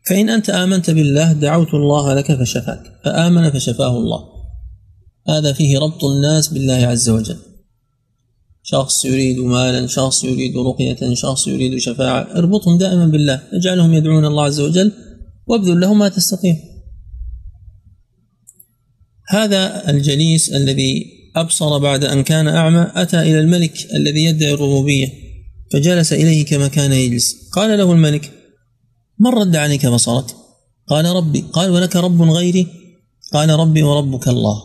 فإن 0.09 0.29
أنت 0.29 0.49
آمنت 0.49 0.89
بالله 0.89 1.33
دعوت 1.33 1.73
الله 1.73 2.13
لك 2.13 2.39
فشفاك 2.39 2.83
فآمن 3.05 3.51
فشفاه 3.51 3.97
الله. 3.97 4.19
هذا 5.29 5.53
فيه 5.53 5.79
ربط 5.79 6.03
الناس 6.03 6.47
بالله 6.47 6.87
عز 6.87 7.09
وجل. 7.09 7.37
شخص 8.71 9.05
يريد 9.05 9.39
مالا 9.39 9.87
شخص 9.87 10.23
يريد 10.23 10.57
رقية 10.57 11.13
شخص 11.13 11.47
يريد 11.47 11.77
شفاعة 11.77 12.21
اربطهم 12.35 12.77
دائما 12.77 13.05
بالله 13.05 13.41
اجعلهم 13.53 13.93
يدعون 13.93 14.25
الله 14.25 14.43
عز 14.43 14.59
وجل 14.59 14.91
وابذل 15.47 15.79
لهم 15.79 15.99
ما 15.99 16.09
تستطيع. 16.09 16.55
هذا 19.29 19.89
الجليس 19.89 20.49
الذي 20.49 21.05
أبصر 21.35 21.77
بعد 21.77 22.03
أن 22.03 22.23
كان 22.23 22.47
أعمى 22.47 22.91
أتى 22.95 23.21
إلى 23.21 23.39
الملك 23.39 23.73
الذي 23.93 24.23
يدعي 24.23 24.53
الربوبية 24.53 25.07
فجلس 25.71 26.13
إليه 26.13 26.45
كما 26.45 26.67
كان 26.67 26.93
يجلس. 26.93 27.49
قال 27.53 27.77
له 27.77 27.91
الملك 27.91 28.31
من 29.19 29.31
رد 29.31 29.55
عليك 29.55 29.85
بصرك؟ 29.85 30.25
قال 30.87 31.05
ربي 31.05 31.41
قال 31.41 31.69
ولك 31.69 31.95
رب 31.95 32.21
غيري؟ 32.21 32.67
قال 33.33 33.49
ربي 33.49 33.83
وربك 33.83 34.27
الله. 34.27 34.61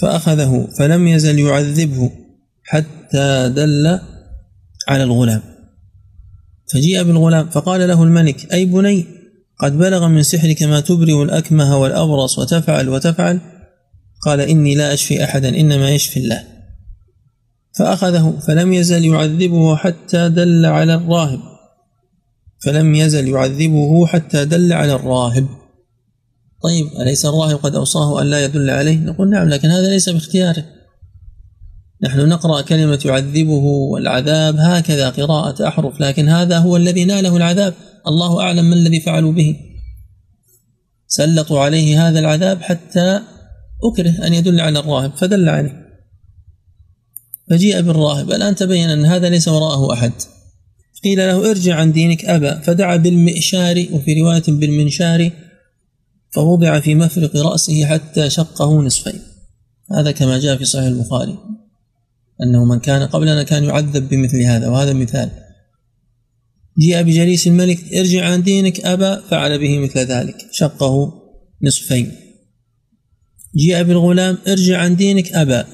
فأخذه 0.00 0.68
فلم 0.78 1.08
يزل 1.08 1.38
يعذبه. 1.38 2.21
حتى 2.64 3.48
دل 3.56 3.98
على 4.88 5.02
الغلام. 5.02 5.42
فجيء 6.72 7.02
بالغلام 7.02 7.48
فقال 7.48 7.88
له 7.88 8.02
الملك 8.02 8.52
أي 8.52 8.64
بني 8.64 9.06
قد 9.58 9.78
بلغ 9.78 10.08
من 10.08 10.22
سحرك 10.22 10.62
ما 10.62 10.80
تبرئ 10.80 11.22
الأكمه 11.22 11.78
والأبرص 11.78 12.38
وتفعل 12.38 12.88
وتفعل؟ 12.88 13.40
قال 14.22 14.40
إني 14.40 14.74
لا 14.74 14.94
أشفي 14.94 15.24
أحدا 15.24 15.48
إنما 15.48 15.90
يشفي 15.90 16.20
الله. 16.20 16.44
فأخذه 17.78 18.38
فلم 18.46 18.72
يزل 18.72 19.04
يعذبه 19.04 19.76
حتى 19.76 20.28
دل 20.28 20.66
على 20.66 20.94
الراهب. 20.94 21.40
فلم 22.64 22.94
يزل 22.94 23.28
يعذبه 23.28 24.06
حتى 24.06 24.44
دل 24.44 24.72
على 24.72 24.92
الراهب. 24.92 25.48
طيب 26.62 26.86
أليس 27.00 27.26
الراهب 27.26 27.56
قد 27.56 27.74
أوصاه 27.74 28.22
أن 28.22 28.26
لا 28.26 28.44
يدل 28.44 28.70
عليه؟ 28.70 28.96
نقول 28.96 29.30
نعم 29.30 29.48
لكن 29.48 29.68
هذا 29.68 29.90
ليس 29.90 30.08
باختياره. 30.08 30.64
نحن 32.02 32.28
نقرأ 32.28 32.60
كلمة 32.60 33.00
يعذبه 33.04 33.64
والعذاب 33.92 34.56
هكذا 34.56 35.10
قراءة 35.10 35.68
أحرف 35.68 36.00
لكن 36.00 36.28
هذا 36.28 36.58
هو 36.58 36.76
الذي 36.76 37.04
ناله 37.04 37.36
العذاب. 37.36 37.74
الله 38.06 38.40
أعلم 38.40 38.64
ما 38.64 38.74
الذي 38.74 39.00
فعلوا 39.00 39.32
به. 39.32 39.56
سلطوا 41.06 41.60
عليه 41.60 42.08
هذا 42.08 42.18
العذاب 42.18 42.62
حتى 42.62 43.20
أكره 43.84 44.26
أن 44.26 44.34
يدل 44.34 44.60
على 44.60 44.78
الراهب 44.78 45.12
فدل 45.16 45.48
عليه. 45.48 45.82
فجيء 47.50 47.80
بالراهب 47.80 48.32
الآن 48.32 48.54
تبين 48.54 48.90
أن 48.90 49.04
هذا 49.04 49.28
ليس 49.28 49.48
وراءه 49.48 49.92
أحد؟ 49.92 50.12
قيل 51.04 51.18
له 51.18 51.50
ارجع 51.50 51.74
عن 51.74 51.92
دينك 51.92 52.24
أبى 52.24 52.62
فدعا 52.62 52.96
بالمئشار 52.96 53.86
وفي 53.92 54.20
رواية 54.20 54.42
بالمنشار 54.48 55.30
فوضع 56.30 56.80
في 56.80 56.94
مفرق 56.94 57.36
رأسه 57.36 57.84
حتى 57.84 58.30
شقه 58.30 58.82
نصفين. 58.82 59.22
هذا 59.92 60.10
كما 60.10 60.38
جاء 60.38 60.56
في 60.56 60.64
صحيح 60.64 60.86
البخاري. 60.86 61.38
أنه 62.42 62.64
من 62.64 62.78
كان 62.78 63.02
قبلنا 63.02 63.42
كان 63.42 63.64
يعذب 63.64 64.08
بمثل 64.08 64.42
هذا 64.42 64.68
وهذا 64.68 64.92
مثال. 64.92 65.30
جيء 66.78 67.02
بجليس 67.02 67.46
الملك 67.46 67.94
ارجع 67.94 68.24
عن 68.24 68.42
دينك 68.42 68.80
أبى 68.80 69.22
فعل 69.30 69.58
به 69.58 69.78
مثل 69.78 69.98
ذلك 69.98 70.36
شقه 70.52 71.12
نصفين. 71.62 72.12
جيء 73.56 73.82
بالغلام 73.82 74.38
ارجع 74.48 74.78
عن 74.78 74.96
دينك 74.96 75.32
أبى 75.32 75.64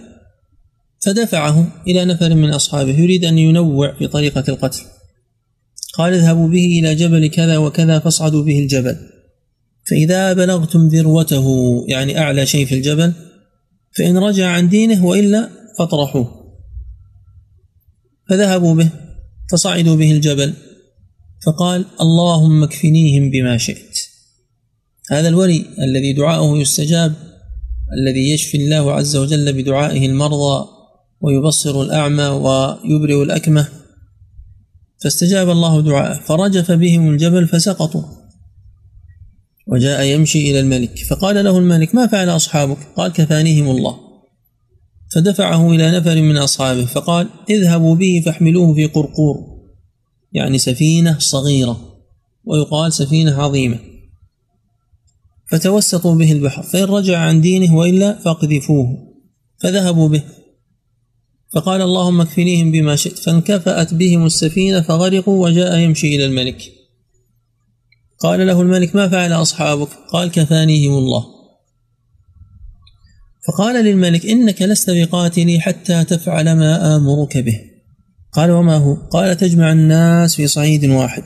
فدفعه 1.01 1.83
إلى 1.87 2.05
نفر 2.05 2.35
من 2.35 2.51
أصحابه 2.51 3.01
يريد 3.01 3.25
أن 3.25 3.39
ينوع 3.39 3.99
في 3.99 4.09
طريقة 4.09 4.45
القتل. 4.49 4.83
قال 5.95 6.15
اذهبوا 6.15 6.49
به 6.49 6.81
إلى 6.81 6.95
جبل 6.95 7.27
كذا 7.27 7.59
وكذا 7.59 7.99
فاصعدوا 7.99 8.45
به 8.45 8.59
الجبل. 8.59 8.97
فإذا 9.91 10.33
بلغتم 10.33 10.89
ذروته 10.89 11.47
يعني 11.89 12.19
أعلى 12.19 12.47
شيء 12.47 12.67
في 12.67 12.75
الجبل 12.75 13.13
فإن 13.97 14.19
رجع 14.19 14.47
عن 14.47 14.69
دينه 14.69 15.07
وإلا 15.07 15.49
فاطرحوه. 15.79 16.38
فذهبوا 18.29 18.75
به 18.75 18.91
فصعدوا 19.53 19.97
به 19.97 20.13
الجبل 20.13 20.55
فقال 21.47 21.85
اللهم 22.01 22.63
اكفنيهم 22.63 23.31
بما 23.31 23.59
شئت. 23.59 23.99
هذا 25.11 25.29
الولي 25.29 25.65
الذي 25.79 26.13
دعاؤه 26.13 26.59
يستجاب 26.59 27.15
الذي 27.93 28.31
يشفي 28.31 28.57
الله 28.57 28.93
عز 28.93 29.17
وجل 29.17 29.53
بدعائه 29.53 30.07
المرضى 30.07 30.69
ويبصر 31.21 31.83
الأعمى 31.83 32.25
ويبرئ 32.25 33.23
الأكمه. 33.23 33.69
فاستجاب 35.05 35.51
الله 35.51 35.83
دعاءه 35.83 36.21
فرجف 36.21 36.73
بهم 36.73 37.11
الجبل 37.11 37.49
فسقطوا. 37.49 38.03
وجاء 39.67 40.03
يمشي 40.03 40.51
إلى 40.51 40.61
الملك 40.61 40.99
فقال 40.99 41.45
له 41.45 41.59
الملك 41.59 41.95
ما 41.95 42.07
فعل 42.07 42.29
أصحابك؟ 42.29 42.79
قال 42.97 43.13
كفانيهم 43.13 43.71
الله. 43.71 44.08
فدفعه 45.15 45.71
إلى 45.71 45.91
نفر 45.91 46.23
من 46.23 46.37
أصحابه 46.37 46.85
فقال 46.85 47.29
اذهبوا 47.51 47.95
به 47.95 48.23
فاحملوه 48.25 48.75
في 48.75 48.87
قرقور. 48.87 49.59
يعني 50.33 50.59
سفينة 50.59 51.19
صغيرة 51.19 51.81
ويقال 52.45 52.93
سفينة 52.93 53.43
عظيمة. 53.43 53.79
فتوسطوا 55.51 56.15
به 56.15 56.33
البحر 56.33 56.63
فإن 56.63 56.85
رجع 56.85 57.19
عن 57.19 57.41
دينه 57.41 57.77
وإلا 57.77 58.19
فاقذفوه 58.19 59.15
فذهبوا 59.59 60.09
به. 60.09 60.23
فقال 61.53 61.83
اللهم 61.83 62.21
اكفنيهم 62.21 62.73
بما 62.73 62.97
شئت. 62.97 63.19
فانكفأت 63.19 63.95
بهم 63.95 64.27
السفينة 64.27 64.81
فغرقوا 64.81 65.45
وجاء 65.45 65.79
يمشي 65.79 66.17
إلى 66.17 66.25
الملك. 66.25 66.73
قال 68.19 68.47
له 68.47 68.63
الملك 68.63 68.97
ما 68.97 69.09
فعل 69.09 69.33
أصحابك؟ 69.33 69.89
قال 70.13 70.31
كفانيهم 70.31 70.93
الله. 70.93 71.38
فقال 73.49 73.85
للملك 73.85 74.27
إنك 74.27 74.63
لست 74.63 74.91
بقاتلي 74.91 75.61
حتى 75.61 76.05
تفعل 76.05 76.53
ما 76.53 76.97
آمرك 76.97 77.39
به. 77.39 77.61
قال 78.33 78.51
وما 78.51 78.77
هو؟ 78.77 78.95
قال 78.95 79.37
تجمع 79.37 79.73
الناس 79.73 80.35
في 80.35 80.47
صعيد 80.47 80.85
واحد 80.85 81.23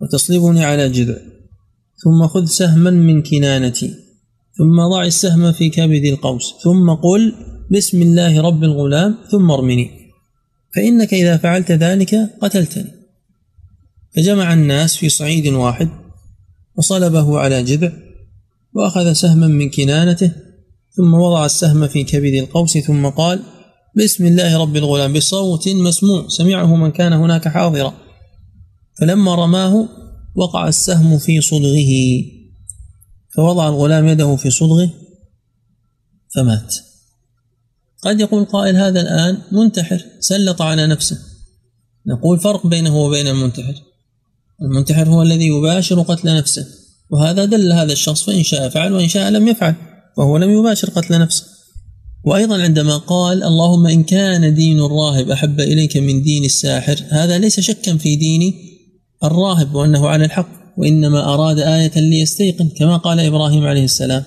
وتصلبني 0.00 0.64
على 0.64 0.88
جذع 0.88 1.16
ثم 2.04 2.26
خذ 2.26 2.44
سهما 2.44 2.90
من 2.90 3.22
كنانتي 3.22 3.94
ثم 4.58 4.80
ضع 4.92 5.04
السهم 5.04 5.52
في 5.52 5.68
كبد 5.68 6.04
القوس 6.04 6.54
ثم 6.64 6.90
قل 6.90 7.34
بسم 7.70 8.02
الله 8.02 8.40
رب 8.40 8.64
الغلام 8.64 9.18
ثم 9.30 9.50
ارمني. 9.50 9.90
فإنك 10.74 11.14
إذا 11.14 11.36
فعلت 11.36 11.72
ذلك 11.72 12.14
قتلتني. 12.42 12.90
فجمع 14.16 14.52
الناس 14.52 14.96
في 14.96 15.08
صعيد 15.08 15.46
واحد 15.46 15.88
وصلبه 16.76 17.38
على 17.38 17.62
جذع 17.62 17.92
وأخذ 18.74 19.12
سهما 19.12 19.46
من 19.46 19.70
كنانته 19.70 20.45
ثم 20.96 21.14
وضع 21.14 21.44
السهم 21.44 21.88
في 21.88 22.04
كبد 22.04 22.34
القوس 22.34 22.78
ثم 22.78 23.06
قال 23.06 23.42
بسم 23.96 24.26
الله 24.26 24.56
رب 24.58 24.76
الغلام 24.76 25.12
بصوت 25.12 25.68
مسموع 25.68 26.28
سمعه 26.28 26.76
من 26.76 26.90
كان 26.90 27.12
هناك 27.12 27.48
حاضرا. 27.48 27.94
فلما 29.00 29.34
رماه 29.34 29.88
وقع 30.34 30.68
السهم 30.68 31.18
في 31.18 31.40
صدغه. 31.40 31.92
فوضع 33.36 33.68
الغلام 33.68 34.08
يده 34.08 34.36
في 34.36 34.50
صدغه 34.50 34.90
فمات. 36.34 36.74
قد 38.02 38.20
يقول 38.20 38.44
قائل 38.44 38.76
هذا 38.76 39.00
الآن 39.00 39.38
منتحر 39.52 40.04
سلط 40.20 40.62
على 40.62 40.86
نفسه. 40.86 41.18
نقول 42.06 42.40
فرق 42.40 42.66
بينه 42.66 42.96
وبين 42.96 43.26
المنتحر. 43.26 43.74
المنتحر 44.62 45.08
هو 45.08 45.22
الذي 45.22 45.46
يباشر 45.46 46.02
قتل 46.02 46.36
نفسه 46.36 46.66
وهذا 47.10 47.44
دل 47.44 47.72
هذا 47.72 47.92
الشخص 47.92 48.22
فإن 48.22 48.42
شاء 48.42 48.68
فعل 48.68 48.92
وإن 48.92 49.08
شاء 49.08 49.30
لم 49.30 49.48
يفعل. 49.48 49.74
وهو 50.16 50.36
لم 50.36 50.50
يباشر 50.50 50.90
قتل 50.90 51.20
نفسه. 51.20 51.44
وأيضا 52.24 52.62
عندما 52.62 52.96
قال 52.96 53.44
اللهم 53.44 53.86
إن 53.86 54.04
كان 54.04 54.54
دين 54.54 54.80
الراهب 54.80 55.30
أحب 55.30 55.60
إليك 55.60 55.96
من 55.96 56.22
دين 56.22 56.44
الساحر 56.44 56.96
هذا 57.10 57.38
ليس 57.38 57.60
شكا 57.60 57.96
في 57.96 58.16
دين 58.16 58.54
الراهب 59.24 59.74
وأنه 59.74 60.08
على 60.08 60.24
الحق 60.24 60.48
وإنما 60.78 61.34
أراد 61.34 61.58
آية 61.58 62.00
ليستيقن 62.00 62.68
كما 62.68 62.96
قال 62.96 63.20
إبراهيم 63.20 63.66
عليه 63.66 63.84
السلام. 63.84 64.24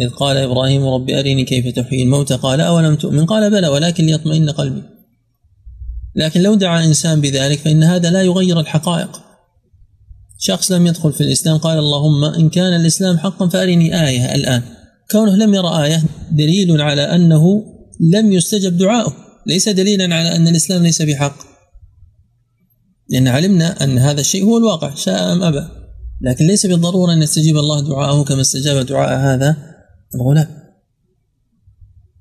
إذ 0.00 0.08
قال 0.08 0.36
إبراهيم 0.36 0.84
رب 0.84 1.10
أرني 1.10 1.44
كيف 1.44 1.74
تحيي 1.74 2.02
الموتى؟ 2.02 2.34
قال 2.36 2.60
أولم 2.60 2.94
تؤمن؟ 2.94 3.26
قال 3.26 3.50
بلى 3.50 3.68
ولكن 3.68 4.06
ليطمئن 4.06 4.50
قلبي. 4.50 4.82
لكن 6.16 6.40
لو 6.40 6.54
دعا 6.54 6.84
إنسان 6.84 7.20
بذلك 7.20 7.58
فإن 7.58 7.82
هذا 7.82 8.10
لا 8.10 8.22
يغير 8.22 8.60
الحقائق. 8.60 9.29
شخص 10.42 10.72
لم 10.72 10.86
يدخل 10.86 11.12
في 11.12 11.20
الإسلام 11.20 11.56
قال 11.56 11.78
اللهم 11.78 12.24
إن 12.24 12.48
كان 12.48 12.80
الإسلام 12.80 13.18
حقا 13.18 13.48
فأرني 13.48 14.08
آية 14.08 14.34
الآن. 14.34 14.62
كونه 15.10 15.36
لم 15.36 15.54
يرى 15.54 15.84
آية 15.84 16.02
دليل 16.32 16.80
على 16.80 17.02
أنه 17.02 17.64
لم 18.00 18.32
يستجب 18.32 18.76
دعاؤه. 18.76 19.12
ليس 19.46 19.68
دليلا 19.68 20.14
على 20.14 20.36
أن 20.36 20.48
الإسلام 20.48 20.82
ليس 20.82 21.02
بحق. 21.02 21.36
لأن 23.08 23.28
علمنا 23.28 23.84
أن 23.84 23.98
هذا 23.98 24.20
الشيء 24.20 24.44
هو 24.44 24.58
الواقع 24.58 24.94
شاء 24.94 25.32
أم 25.32 25.42
أبى. 25.42 25.68
لكن 26.22 26.46
ليس 26.46 26.66
بالضرورة 26.66 27.12
أن 27.12 27.22
يستجيب 27.22 27.56
الله 27.56 27.80
دعاءه 27.80 28.24
كما 28.24 28.40
استجاب 28.40 28.86
دعاء 28.86 29.18
هذا 29.18 29.56
الغلام. 30.14 30.48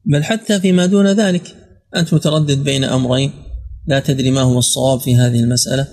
بل 0.05 0.23
حتى 0.23 0.59
فيما 0.59 0.85
دون 0.85 1.07
ذلك 1.07 1.55
أنت 1.95 2.13
متردد 2.13 2.63
بين 2.63 2.83
أمرين. 2.83 3.31
لا 3.87 3.99
تدري 3.99 4.31
ما 4.31 4.41
هو 4.41 4.59
الصواب 4.59 4.99
في 4.99 5.15
هذه 5.15 5.39
المسألة. 5.39 5.87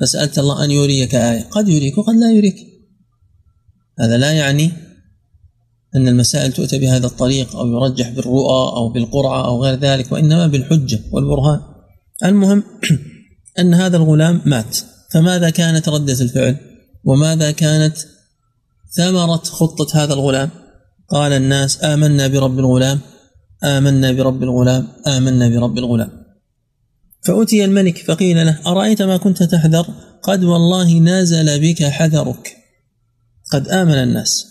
فسألت 0.00 0.38
الله 0.38 0.64
أن 0.64 0.70
يريك 0.70 1.14
آية. 1.14 1.42
قد 1.50 1.68
يريك 1.68 1.98
وقد 1.98 2.14
لا 2.14 2.30
يريك. 2.30 2.56
هذا 4.00 4.16
لا 4.16 4.32
يعني 4.32 4.72
أن 5.96 6.08
المسائل 6.08 6.52
تؤتى 6.52 6.78
بهذا 6.78 7.06
الطريق 7.06 7.56
أو 7.56 7.66
يرجح 7.66 8.08
بالرؤى 8.08 8.76
أو 8.76 8.88
بالقرعة 8.88 9.46
أو 9.46 9.64
غير 9.64 9.78
ذلك 9.78 10.12
وإنما 10.12 10.46
بالحجة 10.46 11.00
والبرهان. 11.12 11.60
المهم 12.24 12.62
أن 13.58 13.74
هذا 13.74 13.96
الغلام 13.96 14.40
مات. 14.46 14.78
فماذا 15.10 15.50
كانت 15.50 15.88
ردة 15.88 16.20
الفعل؟ 16.20 16.56
وماذا 17.04 17.50
كانت 17.50 17.96
ثمرة 18.90 19.36
خطة 19.36 20.04
هذا 20.04 20.14
الغلام؟ 20.14 20.50
قال 21.08 21.32
الناس 21.32 21.84
آمنا 21.84 22.28
برب 22.28 22.58
الغلام 22.58 23.00
آمنا 23.64 24.12
برب 24.12 24.42
الغلام 24.42 24.88
آمنا 25.06 25.48
برب 25.48 25.78
الغلام. 25.78 26.23
فأتي 27.24 27.64
الملك 27.64 27.98
فقيل 27.98 28.46
له 28.46 28.60
أرأيت 28.66 29.02
ما 29.02 29.16
كنت 29.16 29.42
تحذر؟ 29.42 29.86
قد 30.22 30.44
والله 30.44 30.92
نازل 30.92 31.60
بك 31.60 31.82
حذرك. 31.82 32.56
قد 33.52 33.68
آمن 33.68 33.94
الناس. 33.94 34.46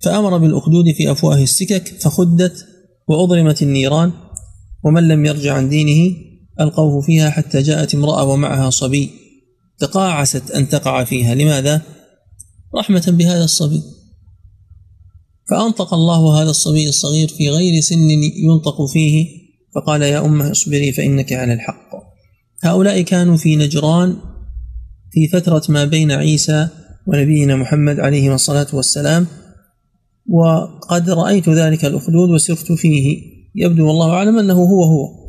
فأمر 0.00 0.38
بالأخدود 0.38 0.84
في 0.92 1.12
أفواه 1.12 1.42
السكك 1.42 2.00
فخدت 2.00 2.66
وأضرمت 3.08 3.62
النيران 3.62 4.12
ومن 4.84 5.08
لم 5.08 5.26
يرجع 5.26 5.54
عن 5.54 5.68
دينه 5.68 6.16
ألقوه 6.60 7.00
فيها 7.00 7.30
حتى 7.30 7.62
جاءت 7.62 7.94
امرأة 7.94 8.24
ومعها 8.24 8.70
صبي. 8.70 9.10
تقاعست 9.78 10.50
أن 10.50 10.68
تقع 10.68 11.04
فيها. 11.04 11.34
لماذا؟ 11.34 11.82
رحمة 12.76 13.04
بهذا 13.08 13.44
الصبي. 13.44 13.82
فأنطق 15.50 15.94
الله 15.94 16.42
هذا 16.42 16.50
الصبي 16.50 16.88
الصغير 16.88 17.28
في 17.28 17.50
غير 17.50 17.80
سن 17.80 18.10
ينطق 18.44 18.86
فيه 18.92 19.45
فقال 19.76 20.02
يا 20.02 20.24
أمة 20.24 20.50
اصبري 20.50 20.92
فإنك 20.92 21.32
على 21.32 21.52
الحق. 21.52 21.90
هؤلاء 22.62 23.00
كانوا 23.02 23.36
في 23.36 23.56
نجران 23.56 24.16
في 25.12 25.28
فترة 25.28 25.62
ما 25.68 25.84
بين 25.84 26.12
عيسى 26.12 26.68
ونبينا 27.06 27.56
محمد 27.56 28.00
عليه 28.00 28.34
الصلاة 28.34 28.66
والسلام 28.72 29.26
وقد 30.28 31.10
رأيت 31.10 31.48
ذلك 31.48 31.84
الأخدود 31.84 32.30
وسرت 32.30 32.72
فيه. 32.72 33.22
يبدو 33.54 33.86
والله 33.86 34.10
أعلم 34.10 34.38
أنه 34.38 34.54
هو 34.54 34.84
هو. 34.84 35.26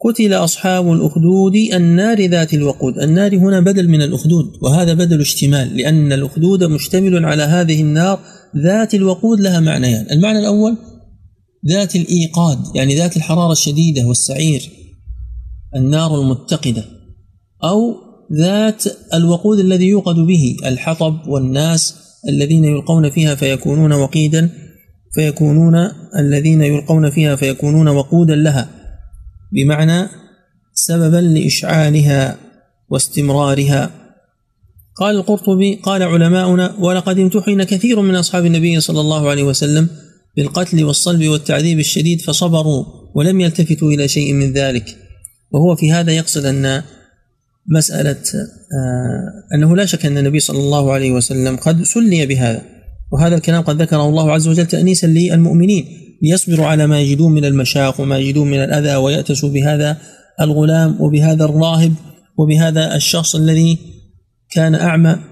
قتل 0.00 0.32
أصحاب 0.32 0.92
الأخدود 0.92 1.56
النار 1.56 2.26
ذات 2.26 2.54
الوقود. 2.54 2.98
النار 2.98 3.36
هنا 3.36 3.60
بدل 3.60 3.88
من 3.88 4.02
الأخدود 4.02 4.52
وهذا 4.62 4.94
بدل 4.94 5.20
اشتمال 5.20 5.76
لأن 5.76 6.12
الأخدود 6.12 6.64
مشتمل 6.64 7.24
على 7.24 7.42
هذه 7.42 7.80
النار 7.82 8.20
ذات 8.56 8.94
الوقود 8.94 9.40
لها 9.40 9.60
معنيان. 9.60 10.06
المعنى 10.10 10.38
الأول 10.38 10.91
ذات 11.68 11.96
الإيقاد 11.96 12.58
يعني 12.74 12.96
ذات 12.96 13.16
الحرارة 13.16 13.52
الشديدة 13.52 14.04
والسعير 14.04 14.70
النار 15.76 16.20
المتقدة 16.20 16.84
أو 17.64 17.94
ذات 18.32 18.84
الوقود 19.14 19.58
الذي 19.58 19.88
يوقد 19.88 20.14
به 20.14 20.56
الحطب 20.64 21.28
والناس 21.28 21.94
الذين 22.28 22.64
يلقون 22.64 23.10
فيها 23.10 23.34
فيكونون 23.34 23.92
وقيدا 23.92 24.50
فيكونون 25.14 25.74
الذين 26.18 26.62
يلقون 26.62 27.10
فيها 27.10 27.36
فيكونون 27.36 27.88
وقودا 27.88 28.34
لها 28.34 28.68
بمعنى 29.52 30.08
سببا 30.74 31.16
لإشعالها 31.16 32.36
واستمرارها. 32.88 33.90
قال 34.96 35.16
القرطبي 35.16 35.74
قال 35.74 36.02
علماؤنا 36.02 36.74
ولقد 36.78 37.18
امتحن 37.18 37.62
كثير 37.62 38.00
من 38.00 38.14
أصحاب 38.14 38.46
النبي 38.46 38.80
صلى 38.80 39.00
الله 39.00 39.30
عليه 39.30 39.42
وسلم 39.42 39.88
بالقتل 40.36 40.84
والصلب 40.84 41.28
والتعذيب 41.28 41.78
الشديد 41.78 42.20
فصبروا 42.20 42.84
ولم 43.14 43.40
يلتفتوا 43.40 43.90
إلى 43.92 44.08
شيء 44.08 44.32
من 44.32 44.52
ذلك. 44.52 44.96
وهو 45.50 45.76
في 45.76 45.92
هذا 45.92 46.12
يقصد 46.12 46.44
أن 46.44 46.82
مسألة 47.66 48.10
آه 48.10 49.54
أنه 49.54 49.76
لا 49.76 49.86
شك 49.86 50.06
أن 50.06 50.18
النبي 50.18 50.40
صلى 50.40 50.58
الله 50.58 50.92
عليه 50.92 51.12
وسلم 51.12 51.56
قد 51.56 51.82
سلي 51.82 52.26
بهذا. 52.26 52.62
وهذا 53.12 53.34
الكلام 53.36 53.62
قد 53.62 53.82
ذكره 53.82 54.08
الله 54.08 54.32
عز 54.32 54.48
وجل 54.48 54.66
تأنيسا 54.66 55.06
للمؤمنين 55.06 55.84
ليصبروا 56.22 56.66
على 56.66 56.86
ما 56.86 57.00
يجدون 57.00 57.32
من 57.32 57.44
المشاق 57.44 58.00
وما 58.00 58.18
يجدون 58.18 58.50
من 58.50 58.64
الأذى 58.64 58.96
ويأتسوا 58.96 59.48
بهذا 59.48 59.98
الغلام 60.40 61.00
وبهذا 61.00 61.44
الراهب 61.44 61.94
وبهذا 62.38 62.96
الشخص 62.96 63.36
الذي 63.36 63.78
كان 64.50 64.74
أعمى. 64.74 65.31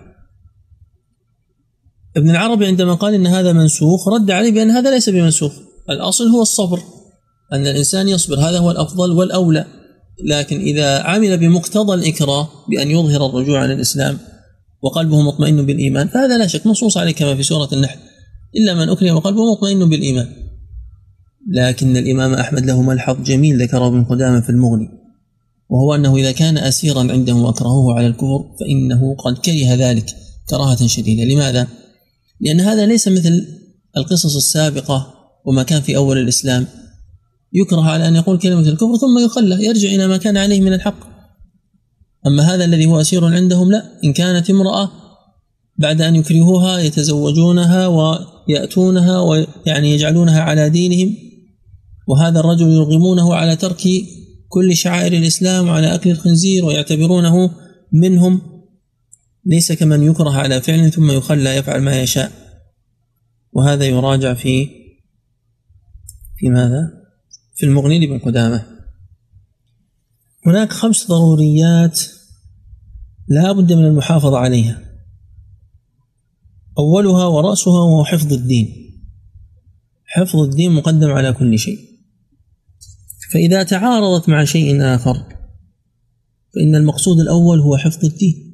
ابن 2.17 2.31
العربي 2.31 2.67
عندما 2.67 2.95
قال 2.95 3.15
إن 3.15 3.27
هذا 3.27 3.53
منسوخ 3.53 4.09
رد 4.09 4.31
عليه 4.31 4.53
بأن 4.53 4.71
هذا 4.71 4.91
ليس 4.91 5.09
بمنسوخ. 5.09 5.53
الأصل 5.91 6.29
هو 6.29 6.43
الصبر 6.43 6.81
أن 7.53 7.67
الإنسان 7.67 8.09
يصبر 8.09 8.39
هذا 8.39 8.59
هو 8.59 8.71
الأفضل 8.71 9.13
والأولى. 9.13 9.65
لكن 10.25 10.61
إذا 10.61 10.99
عمل 10.99 11.39
بمقتضى 11.39 11.95
الإكراه 11.95 12.49
بأن 12.69 12.91
يظهر 12.91 13.27
الرجوع 13.27 13.61
عن 13.61 13.71
الإسلام 13.71 14.19
وقلبه 14.83 15.21
مطمئن 15.21 15.67
بالإيمان 15.67 16.09
فهذا 16.09 16.39
لا 16.39 16.47
شك 16.47 16.67
نصوص 16.67 16.97
عليه 16.97 17.13
كما 17.13 17.35
في 17.35 17.43
سورة 17.43 17.69
النحل. 17.73 17.99
إلا 18.57 18.75
من 18.75 18.89
أكره 18.89 19.13
وقلبه 19.13 19.53
مطمئن 19.53 19.89
بالإيمان. 19.89 20.29
لكن 21.53 21.97
الإمام 21.97 22.35
أحمد 22.35 22.67
له 22.67 22.83
ملحظ 22.83 23.23
جميل 23.23 23.63
ذكره 23.63 23.89
ابن 23.89 24.05
قدامة 24.05 24.41
في 24.41 24.51
المغني 24.51 24.89
وهو 25.71 25.95
أنه 25.95 26.17
إذا 26.17 26.33
كان 26.33 26.59
أسيرا 26.59 27.01
عندهم 27.01 27.45
وأكرهوه 27.45 27.95
على 27.95 28.07
الكفر 28.07 28.45
فإنه 28.61 29.15
قد 29.15 29.39
كره 29.39 29.75
ذلك 29.75 30.07
كراهة 30.51 30.87
شديدة. 30.87 31.35
لماذا؟ 31.35 31.67
لأن 32.41 32.61
هذا 32.61 32.87
ليس 32.87 33.09
مثل 33.09 33.47
القصص 33.97 34.37
السابقة 34.37 35.15
وما 35.45 35.63
كان 35.63 35.83
في 35.83 35.97
أول 35.97 36.19
الإسلام. 36.19 36.67
يكره 37.53 37.83
على 37.83 38.09
أن 38.09 38.17
يقول 38.17 38.39
كلمة 38.39 38.61
الكفر 38.61 38.97
ثم 38.97 39.25
يخلى 39.25 39.65
يرجع 39.65 39.89
إلى 39.89 40.07
ما 40.07 40.17
كان 40.17 40.37
عليه 40.37 40.61
من 40.61 40.73
الحق. 40.73 41.11
أما 42.27 42.43
هذا 42.43 42.65
الذي 42.65 42.87
هو 42.87 43.01
أسير 43.01 43.25
عندهم 43.25 43.71
لا. 43.71 43.85
إن 44.05 44.13
كانت 44.13 44.51
امرأة 44.51 44.91
بعد 45.79 46.03
أن 46.03 46.17
يكرهوها 46.17 46.79
يتزوجونها 46.79 47.87
ويأتونها 47.87 49.21
ويعني 49.21 49.95
يجعلونها 49.95 50.41
على 50.41 50.71
دينهم 50.71 51.17
وهذا 52.09 52.41
الرجل 52.41 52.71
يرغمونه 52.71 53.35
على 53.35 53.57
ترك 53.57 53.83
كل 54.49 54.77
شعائر 54.77 55.13
الإسلام 55.13 55.69
وعلى 55.69 55.95
أكل 55.95 56.11
الخنزير 56.11 56.65
ويعتبرونه 56.65 57.51
منهم 57.93 58.43
ليس 59.45 59.73
كمن 59.73 60.03
يكره 60.03 60.31
على 60.31 60.63
فعل 60.63 60.93
ثم 60.93 61.11
يخلى 61.11 61.57
يفعل 61.57 61.81
ما 61.81 62.01
يشاء. 62.01 62.33
وهذا 63.53 63.85
يراجع 63.85 64.35
في 64.35 64.69
في 66.37 66.49
ماذا؟ 66.49 66.91
في 67.55 67.67
المغني 67.67 68.07
لابن 68.07 68.19
قدامة. 68.19 68.67
هناك 70.47 70.73
خمس 70.73 71.09
ضروريات 71.09 72.01
لا 73.29 73.53
بد 73.53 73.73
من 73.73 73.85
المحافظة 73.85 74.39
عليها. 74.39 74.83
أولها 76.79 77.27
ورأسها 77.27 77.81
وهو 77.81 78.05
حفظ 78.05 78.33
الدين. 78.33 78.67
حفظ 80.05 80.37
الدين 80.37 80.73
مقدم 80.73 81.11
على 81.11 81.33
كل 81.33 81.59
شيء. 81.59 81.79
فإذا 83.33 83.63
تعارضت 83.63 84.29
مع 84.29 84.45
شيء 84.45 84.83
آخر 84.83 85.15
فإن 86.55 86.75
المقصود 86.75 87.21
الأول 87.21 87.61
هو 87.61 87.77
حفظ 87.77 88.05
الدين. 88.05 88.50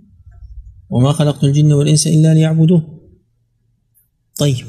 وما 0.91 1.13
خلقت 1.13 1.45
الجن 1.45 1.73
والإنس 1.73 2.07
إلا 2.07 2.35
ليعبدون 2.35 2.83
طيب 4.39 4.67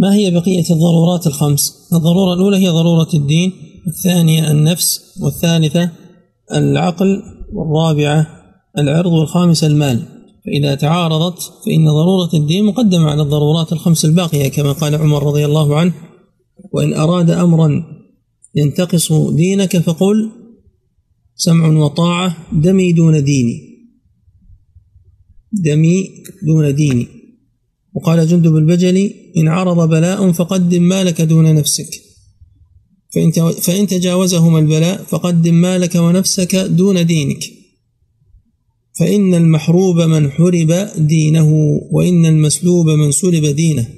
ما 0.00 0.14
هي 0.14 0.30
بقية 0.30 0.64
الضرورات 0.70 1.26
الخمس؟ 1.26 1.88
الضرورة 1.92 2.34
الأولى 2.34 2.56
هي 2.56 2.68
ضرورة 2.68 3.08
الدين 3.14 3.52
الثانية 3.86 4.50
النفس 4.50 5.00
والثالثة 5.20 5.90
العقل 6.52 7.22
والرابعة 7.52 8.26
العرض 8.78 9.12
والخامسة 9.12 9.66
المال. 9.66 10.02
فإذا 10.44 10.74
تعارضت 10.74 11.42
فإن 11.66 11.84
ضرورة 11.84 12.30
الدين 12.34 12.64
مقدمة 12.64 13.10
على 13.10 13.22
الضرورات 13.22 13.72
الخمس 13.72 14.04
الباقية 14.04 14.48
كما 14.48 14.72
قال 14.72 14.94
عمر 14.94 15.26
رضي 15.26 15.44
الله 15.44 15.76
عنه 15.76 15.92
وإن 16.72 16.94
أراد 16.94 17.30
أمرا 17.30 17.84
ينتقص 18.54 19.12
دينك 19.12 19.76
فقل 19.76 20.30
سمع 21.34 21.84
وطاعة 21.84 22.36
دمي 22.52 22.92
دون 22.92 23.24
ديني. 23.24 23.69
دمي 25.52 26.08
دون 26.46 26.74
ديني. 26.74 27.06
وقال 27.94 28.28
جندب 28.28 28.56
البجلي 28.56 29.14
إن 29.36 29.48
عرض 29.48 29.88
بلاء 29.88 30.32
فقدم 30.32 30.82
مالك 30.82 31.22
دون 31.22 31.54
نفسك. 31.54 32.02
فإن 33.14 33.30
فإن 33.52 33.86
تجاوزهما 33.86 34.58
البلاء 34.58 35.02
فقدم 35.02 35.54
مالك 35.54 35.94
ونفسك 35.94 36.56
دون 36.56 37.06
دينك. 37.06 37.44
فإن 38.98 39.34
المحروب 39.34 40.00
من 40.00 40.30
حرب 40.30 40.88
دينه 40.98 41.52
وإن 41.92 42.26
المسلوب 42.26 42.86
من 42.86 43.12
سلب 43.12 43.46
دينه. 43.46 43.88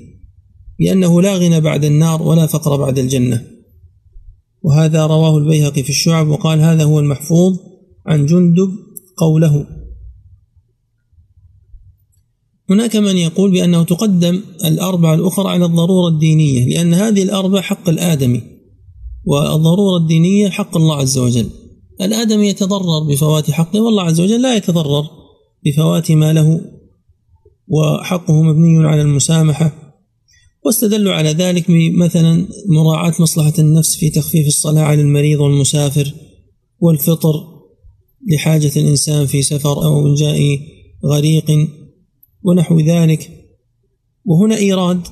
لأنه 0.80 1.22
لا 1.22 1.36
غنى 1.36 1.60
بعد 1.60 1.84
النار 1.84 2.22
ولا 2.22 2.46
فقر 2.46 2.76
بعد 2.76 2.98
الجنة. 2.98 3.46
وهذا 4.62 5.06
رواه 5.06 5.38
البيهقي 5.38 5.82
في 5.82 5.90
الشعب 5.90 6.28
وقال 6.28 6.60
هذا 6.60 6.84
هو 6.84 7.00
المحفوظ 7.00 7.58
عن 8.06 8.26
جندب 8.26 8.70
قوله. 9.16 9.81
هناك 12.72 12.96
من 12.96 13.18
يقول 13.18 13.50
بأنه 13.50 13.82
تقدم 13.82 14.40
الأربعة 14.64 15.14
الأخرى 15.14 15.48
على 15.48 15.64
الضرورة 15.64 16.08
الدينية 16.08 16.66
لأن 16.66 16.94
هذه 16.94 17.22
الأربعة 17.22 17.62
حق 17.62 17.88
الآدمي 17.88 18.42
والضرورة 19.24 19.96
الدينية 19.96 20.48
حق 20.48 20.76
الله 20.76 20.96
عز 20.96 21.18
وجل. 21.18 21.50
الآدمي 22.00 22.48
يتضرر 22.48 23.02
بفوات 23.08 23.50
حقه 23.50 23.80
والله 23.80 24.02
عز 24.02 24.20
وجل 24.20 24.42
لا 24.42 24.56
يتضرر 24.56 25.04
بفوات 25.64 26.12
ما 26.12 26.32
له 26.32 26.60
وحقه 27.68 28.42
مبني 28.42 28.86
على 28.86 29.02
المسامحة. 29.02 29.72
واستدلوا 30.64 31.14
على 31.14 31.30
ذلك 31.30 31.70
بمثلا 31.70 32.46
مراعاة 32.68 33.14
مصلحة 33.20 33.52
النفس 33.58 33.96
في 33.96 34.10
تخفيف 34.10 34.46
الصلاة 34.46 34.82
على 34.82 35.00
المريض 35.00 35.40
والمسافر 35.40 36.14
والفطر 36.80 37.34
لحاجة 38.32 38.72
الإنسان 38.76 39.26
في 39.26 39.42
سفر 39.42 39.84
أو 39.84 40.14
جاء 40.14 40.58
غريق. 41.06 41.68
ونحو 42.44 42.80
ذلك. 42.80 43.30
وهنا 44.24 44.56
إيراد 44.56 45.06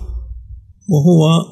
وهو 0.88 1.44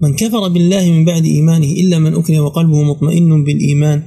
من 0.00 0.14
كفر 0.16 0.48
بالله 0.48 0.92
من 0.92 1.04
بعد 1.04 1.24
إيمانه 1.24 1.66
إلا 1.66 1.98
من 1.98 2.14
أكره 2.14 2.40
وقلبه 2.40 2.82
مطمئن 2.82 3.44
بالإيمان. 3.44 4.02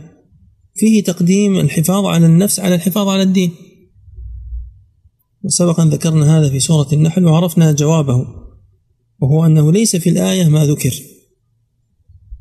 فيه 0.76 1.04
تقديم 1.04 1.60
الحفاظ 1.60 2.06
على 2.06 2.26
النفس 2.26 2.60
على 2.60 2.76
الحفاظ 2.76 3.08
على 3.08 3.22
الدين. 3.22 3.52
وسبق 5.44 5.80
أن 5.80 5.90
ذكرنا 5.90 6.40
هذا 6.40 6.50
في 6.50 6.60
سورة 6.60 6.88
النحل 6.94 7.26
وعرفنا 7.26 7.72
جوابه 7.72 8.28
وهو 9.22 9.46
أنه 9.46 9.72
ليس 9.72 9.96
في 9.96 10.10
الآية 10.10 10.46
ما 10.48 10.66
ذكر 10.66 11.04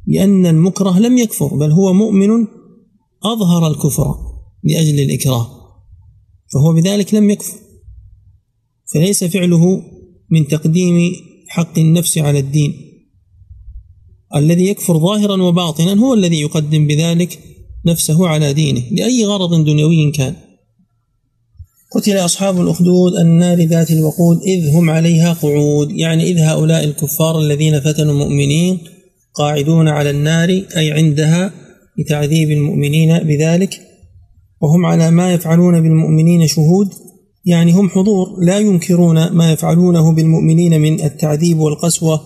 لأن 0.07 0.47
المكره 0.47 0.99
لم 0.99 1.19
يكفر 1.19 1.57
بل 1.57 1.71
هو 1.71 1.92
مؤمن 1.92 2.47
أظهر 3.23 3.69
الكفر 3.69 4.14
لأجل 4.64 5.01
الإكراه. 5.01 5.56
فهو 6.53 6.73
بذلك 6.73 7.15
لم 7.15 7.31
يكفر 7.31 7.57
فليس 8.95 9.25
فعله 9.25 9.83
من 10.31 10.49
تقديم 10.49 11.13
حق 11.49 11.79
النفس 11.79 12.19
على 12.19 12.39
الدين. 12.39 12.75
الذي 14.37 14.67
يكفر 14.67 14.99
ظاهرا 14.99 15.43
وباطنا 15.43 16.01
هو 16.01 16.15
الذي 16.15 16.41
يقدم 16.41 16.87
بذلك 16.87 17.39
نفسه 17.87 18.29
على 18.29 18.53
دينه 18.53 18.83
لأي 18.91 19.25
غرض 19.25 19.65
دنيوي 19.65 20.11
كان. 20.11 20.35
قتل 21.93 22.17
أصحاب 22.17 22.61
الأخدود 22.61 23.15
النار 23.15 23.63
ذات 23.63 23.91
الوقود 23.91 24.41
إذ 24.43 24.75
هم 24.75 24.91
عليها 24.91 25.33
قعود. 25.33 25.91
يعني 25.91 26.23
إذ 26.23 26.39
هؤلاء 26.39 26.85
الكفار 26.85 27.41
الذين 27.41 27.81
فتنوا 27.81 28.13
المؤمنين 28.13 28.79
قاعدون 29.35 29.89
على 29.89 30.11
النار 30.11 30.49
أي 30.77 30.93
عندها 30.93 31.53
لتعذيب 31.99 32.51
المؤمنين 32.51 33.19
بذلك 33.19 33.86
وهم 34.61 34.87
على 34.87 35.11
ما 35.11 35.35
يفعلون 35.35 35.83
بالمؤمنين 35.83 36.47
شهود 36.47 36.92
يعني 37.45 37.73
هم 37.73 37.88
حضور 37.88 38.40
لا 38.40 38.59
ينكرون 38.59 39.33
ما 39.33 39.53
يفعلونه 39.53 40.12
بالمؤمنين 40.12 40.81
من 40.81 41.01
التعذيب 41.01 41.59
والقسوة 41.59 42.21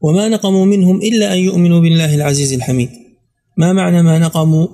وما 0.00 0.28
نقموا 0.28 0.64
منهم 0.64 0.96
إلا 0.96 1.34
أن 1.34 1.38
يؤمنوا 1.38 1.80
بالله 1.80 2.14
العزيز 2.14 2.52
الحميد. 2.52 2.88
ما 3.56 3.72
معنى 3.72 4.02
ما 4.02 4.18
نقموا؟ 4.18 4.66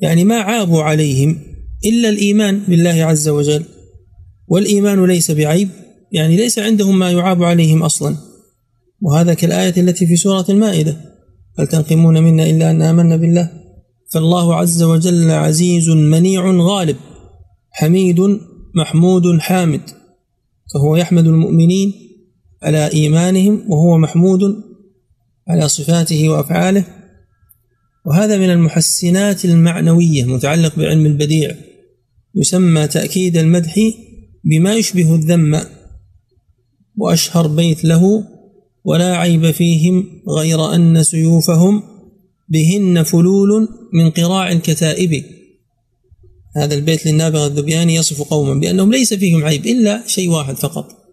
يعني 0.00 0.24
ما 0.24 0.34
عابوا 0.34 0.82
عليهم 0.82 1.40
إلا 1.84 2.08
الإيمان 2.08 2.58
بالله 2.68 3.04
عز 3.04 3.28
وجل 3.28 3.64
والإيمان 4.48 5.04
ليس 5.04 5.30
بعيب 5.30 5.68
يعني 6.12 6.36
ليس 6.36 6.58
عندهم 6.58 6.98
ما 6.98 7.10
يعاب 7.10 7.42
عليهم 7.42 7.82
أصلا. 7.82 8.16
وهذا 9.02 9.34
كالآية 9.34 9.74
التي 9.76 10.06
في 10.06 10.16
سورة 10.16 10.46
المائدة 10.48 10.96
هل 11.58 11.66
تنقمون 11.66 12.22
منا 12.22 12.46
إلا 12.50 12.70
أن 12.70 12.82
آمنا 12.82 13.16
بالله؟ 13.16 13.63
فالله 14.14 14.54
عز 14.54 14.82
وجل 14.82 15.30
عزيز 15.30 15.88
منيع 15.90 16.56
غالب 16.56 16.96
حميد 17.70 18.20
محمود 18.74 19.38
حامد 19.38 19.80
فهو 20.74 20.96
يحمد 20.96 21.26
المؤمنين 21.26 21.92
على 22.62 22.92
إيمانهم 22.92 23.64
وهو 23.68 23.98
محمود 23.98 24.40
على 25.48 25.68
صفاته 25.68 26.28
وأفعاله. 26.28 26.84
وهذا 28.06 28.38
من 28.38 28.50
المحسنات 28.50 29.44
المعنوية 29.44 30.24
متعلق 30.24 30.76
بعلم 30.76 31.06
البديع 31.06 31.56
يسمى 32.34 32.86
تأكيد 32.86 33.36
المدح 33.36 33.74
بما 34.44 34.74
يشبه 34.74 35.14
الذم 35.14 35.60
وأشهر 36.96 37.46
بيت 37.46 37.84
له 37.84 38.24
ولا 38.84 39.16
عيب 39.16 39.50
فيهم 39.50 40.22
غير 40.28 40.74
أن 40.74 41.02
سيوفهم 41.02 41.93
بهن 42.48 43.02
فلول 43.02 43.68
من 43.92 44.10
قراع 44.10 44.52
الكتائب. 44.52 45.24
هذا 46.56 46.74
البيت 46.74 47.06
للنابغة 47.06 47.46
الذبياني 47.46 47.94
يصف 47.94 48.22
قوما 48.22 48.54
بأنهم 48.54 48.92
ليس 48.92 49.14
فيهم 49.14 49.44
عيب 49.44 49.66
إلا 49.66 50.02
شيء 50.06 50.28
واحد 50.28 50.56
فقط 50.56 51.04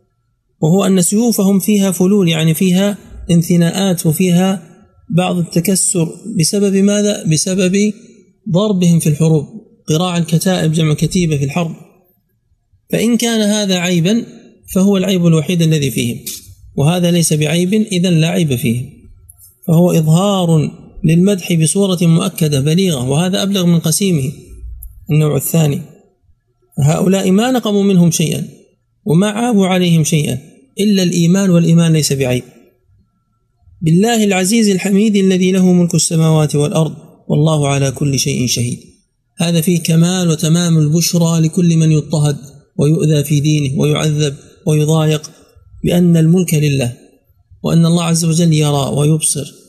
وهو 0.62 0.86
أن 0.86 1.02
سيوفهم 1.02 1.60
فيها 1.60 1.92
فلول 1.92 2.30
يعني 2.30 2.54
فيها 2.54 2.98
انثناءات 3.32 4.06
وفيها 4.06 4.72
بعض 5.16 5.38
التكسر. 5.38 6.10
بسبب 6.40 6.76
ماذا؟ 6.76 7.24
بسبب 7.24 7.94
ضربهم 8.50 9.00
في 9.00 9.10
الحروب. 9.10 9.46
قراع 9.90 10.18
الكتائب 10.18 10.72
جمع 10.72 10.94
كتيبة 10.94 11.38
في 11.38 11.44
الحرب. 11.44 11.76
فإن 12.92 13.18
كان 13.18 13.42
هذا 13.42 13.76
عيبا 13.76 14.26
فهو 14.74 14.98
العيب 14.98 15.28
الوحيد 15.28 15.62
الذي 15.62 15.92
فيهم 15.92 16.18
وهذا 16.76 17.12
ليس 17.12 17.34
بعيب 17.34 17.74
إذا 17.74 18.10
لا 18.10 18.28
عيب 18.28 18.56
فيه. 18.56 18.86
فهو 19.68 19.92
إظهار 19.92 20.72
للمدح 21.04 21.54
بصورة 21.54 21.98
مؤكدة 22.02 22.60
بليغة 22.60 23.10
وهذا 23.10 23.44
أبلغ 23.44 23.66
من 23.66 23.80
قسيمه. 23.80 24.32
النوع 25.12 25.36
الثاني 25.36 25.82
هؤلاء 26.80 27.32
ما 27.32 27.52
نقموا 27.52 27.84
منهم 27.84 28.12
شيئا 28.12 28.48
وما 29.06 29.28
عابوا 29.28 29.68
عليهم 29.68 30.04
شيئا 30.04 30.40
إلا 30.80 31.04
الإيمان 31.04 31.50
والإيمان 31.50 31.94
ليس 31.94 32.14
بعيب. 32.14 32.44
بالله 33.82 34.24
العزيز 34.24 34.70
الحميد 34.70 35.16
الذي 35.16 35.52
له 35.52 35.74
ملك 35.74 35.96
السماوات 35.96 36.56
والأرض 36.56 36.96
والله 37.28 37.68
على 37.68 37.92
كل 37.92 38.20
شيء 38.20 38.48
شهيد. 38.48 38.80
هذا 39.38 39.62
فيه 39.62 39.80
كمال 39.80 40.30
وتمام 40.30 40.78
البشرى 40.78 41.40
لكل 41.40 41.78
من 41.78 41.92
يضطهد 41.92 42.38
ويؤذى 42.78 43.24
في 43.24 43.40
دينه 43.40 43.80
ويعذب 43.80 44.36
ويضايق 44.68 45.32
بأن 45.84 46.18
الملك 46.18 46.54
لله 46.54 46.94
وأن 47.64 47.86
الله 47.86 48.04
عز 48.04 48.26
وجل 48.26 48.54
يرى 48.54 48.92
ويبصر. 48.98 49.61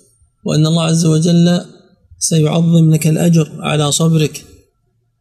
وأن 0.45 0.67
الله 0.67 0.83
عز 0.83 1.07
وجل 1.07 1.61
سيعظم 2.19 2.91
لك 2.95 3.07
الأجر 3.07 3.51
على 3.61 3.93
صبرك 3.93 4.45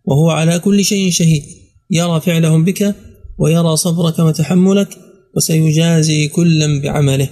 وهو 0.05 0.29
على 0.29 0.59
كل 0.59 0.85
شيء 0.85 1.11
شهيد. 1.11 1.43
يرى 1.91 2.21
فعلهم 2.21 2.63
بك 2.63 2.95
ويرى 3.37 3.75
صبرك 3.75 4.19
وتحملك 4.19 4.97
وسيجازي 5.35 6.27
كلا 6.27 6.81
بعمله. 6.81 7.29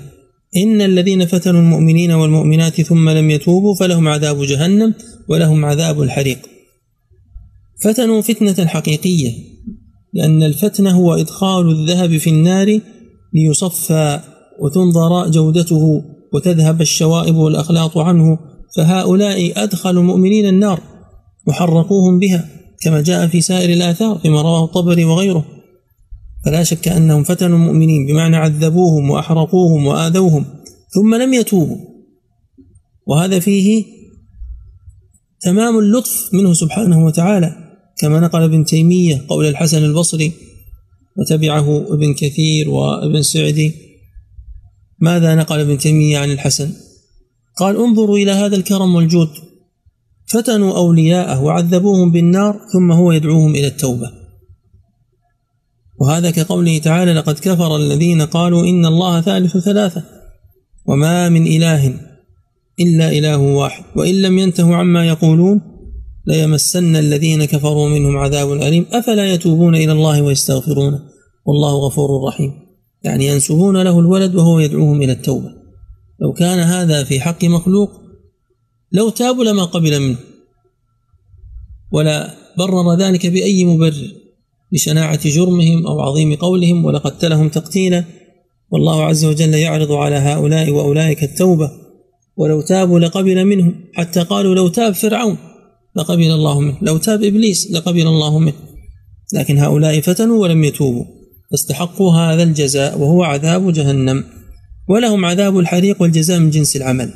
إن 0.57 0.81
الذين 0.81 1.25
فتنوا 1.25 1.61
المؤمنين 1.61 2.11
والمؤمنات 2.11 2.81
ثم 2.81 3.09
لم 3.09 3.29
يتوبوا 3.29 3.75
فلهم 3.75 4.07
عذاب 4.07 4.43
جهنم 4.43 4.93
ولهم 5.29 5.65
عذاب 5.65 6.01
الحريق. 6.01 6.39
فتنوا 7.83 8.21
فتنة 8.21 8.65
حقيقية 8.65 9.31
لأن 10.13 10.43
الفتن 10.43 10.87
هو 10.87 11.13
إدخال 11.13 11.69
الذهب 11.69 12.17
في 12.17 12.29
النار 12.29 12.79
ليصفى 13.33 14.19
وتنظر 14.59 15.29
جودته 15.29 16.03
وتذهب 16.33 16.81
الشوائب 16.81 17.35
والأخلاط 17.35 17.97
عنه 17.97 18.39
فهؤلاء 18.75 19.63
أدخلوا 19.63 20.01
المؤمنين 20.01 20.47
النار 20.47 20.81
وحرقوهم 21.47 22.19
بها 22.19 22.49
كما 22.81 23.01
جاء 23.01 23.27
في 23.27 23.41
سائر 23.41 23.69
الآثار 23.73 24.17
فيما 24.17 24.41
رواه 24.41 24.65
الطبري 24.65 25.05
وغيره. 25.05 25.45
فلا 26.45 26.63
شك 26.63 26.87
أنهم 26.87 27.23
فتنوا 27.23 27.57
المؤمنين 27.57 28.05
بمعنى 28.05 28.35
عذبوهم 28.35 29.09
وأحرقوهم 29.09 29.87
وآذوهم 29.87 30.45
ثم 30.89 31.15
لم 31.15 31.33
يتوبوا. 31.33 31.77
وهذا 33.07 33.39
فيه 33.39 33.85
تمام 35.41 35.79
اللطف 35.79 36.33
منه 36.33 36.53
سبحانه 36.53 37.05
وتعالى 37.05 37.55
كما 37.97 38.19
نقل 38.19 38.41
ابن 38.41 38.65
تيمية 38.65 39.25
قول 39.27 39.45
الحسن 39.45 39.83
البصري 39.83 40.31
وتبعه 41.17 41.93
ابن 41.93 42.13
كثير 42.13 42.69
وابن 42.69 43.21
سعدي 43.21 43.88
ماذا 45.01 45.35
نقل 45.35 45.59
ابن 45.59 45.77
تيمية 45.77 46.17
عن 46.17 46.31
الحسن. 46.31 46.73
قال 47.57 47.77
انظروا 47.77 48.17
إلى 48.17 48.31
هذا 48.31 48.55
الكرم 48.55 48.95
والجود. 48.95 49.29
فتنوا 50.27 50.77
أولياءه 50.77 51.43
وعذبوهم 51.43 52.11
بالنار 52.11 52.59
ثم 52.73 52.91
هو 52.91 53.11
يدعوهم 53.11 53.51
إلى 53.55 53.67
التوبة. 53.67 54.11
وهذا 56.01 56.31
كقوله 56.31 56.77
تعالى 56.77 57.13
لقد 57.13 57.39
كفر 57.39 57.75
الذين 57.75 58.21
قالوا 58.21 58.63
إن 58.63 58.85
الله 58.85 59.21
ثالث 59.21 59.57
ثلاثة 59.57 60.03
وما 60.85 61.29
من 61.29 61.47
إله 61.47 61.93
إلا 62.79 63.11
إله 63.11 63.37
واحد 63.37 63.83
وإن 63.95 64.21
لم 64.21 64.39
ينتهوا 64.39 64.75
عما 64.75 65.07
يقولون 65.07 65.61
ليمسن 66.27 66.95
الذين 66.95 67.45
كفروا 67.45 67.89
منهم 67.89 68.17
عذاب 68.17 68.51
أليم. 68.51 68.85
أفلا 68.91 69.33
يتوبون 69.33 69.75
إلى 69.75 69.91
الله 69.91 70.21
ويستغفرونه؟ 70.21 70.99
والله 71.45 71.87
غفور 71.87 72.27
رحيم. 72.27 72.68
يعني 73.03 73.27
ينسبون 73.27 73.81
له 73.81 73.99
الولد 73.99 74.35
وهو 74.35 74.59
يدعوهم 74.59 75.01
إلى 75.01 75.11
التوبة. 75.11 75.49
لو 76.21 76.33
كان 76.33 76.59
هذا 76.59 77.03
في 77.03 77.19
حق 77.19 77.45
مخلوق 77.45 77.89
لو 78.91 79.09
تابوا 79.09 79.43
لما 79.43 79.65
قبل 79.65 79.99
منه. 79.99 80.17
ولا 81.91 82.35
برر 82.57 82.95
ذلك 82.95 83.27
بأي 83.27 83.65
مبرر 83.65 84.13
لشناعة 84.71 85.29
جرمهم 85.29 85.87
أو 85.87 86.01
عظيم 86.01 86.35
قولهم 86.35 86.85
ولقتلهم 86.85 87.49
تقتيلا. 87.49 88.05
والله 88.71 89.03
عز 89.03 89.25
وجل 89.25 89.53
يعرض 89.53 89.91
على 89.91 90.15
هؤلاء 90.15 90.69
وأولئك 90.69 91.23
التوبة. 91.23 91.71
ولو 92.37 92.61
تابوا 92.61 92.99
لقبل 92.99 93.45
منهم 93.45 93.75
حتى 93.93 94.23
قالوا 94.23 94.55
لو 94.55 94.67
تاب 94.67 94.93
فرعون 94.93 95.37
لقبل 95.95 96.31
الله 96.31 96.59
منه. 96.59 96.77
لو 96.81 96.97
تاب 96.97 97.23
إبليس 97.23 97.71
لقبل 97.71 98.07
الله 98.07 98.39
منه. 98.39 98.53
لكن 99.33 99.57
هؤلاء 99.57 100.01
فتنوا 100.01 100.41
ولم 100.41 100.63
يتوبوا. 100.63 101.18
فاستحقوا 101.51 102.13
هذا 102.13 102.43
الجزاء 102.43 102.99
وهو 102.99 103.23
عذاب 103.23 103.73
جهنم. 103.73 104.23
ولهم 104.89 105.25
عذاب 105.25 105.59
الحريق 105.59 106.01
والجزاء 106.01 106.39
من 106.39 106.49
جنس 106.49 106.75
العمل. 106.75 107.13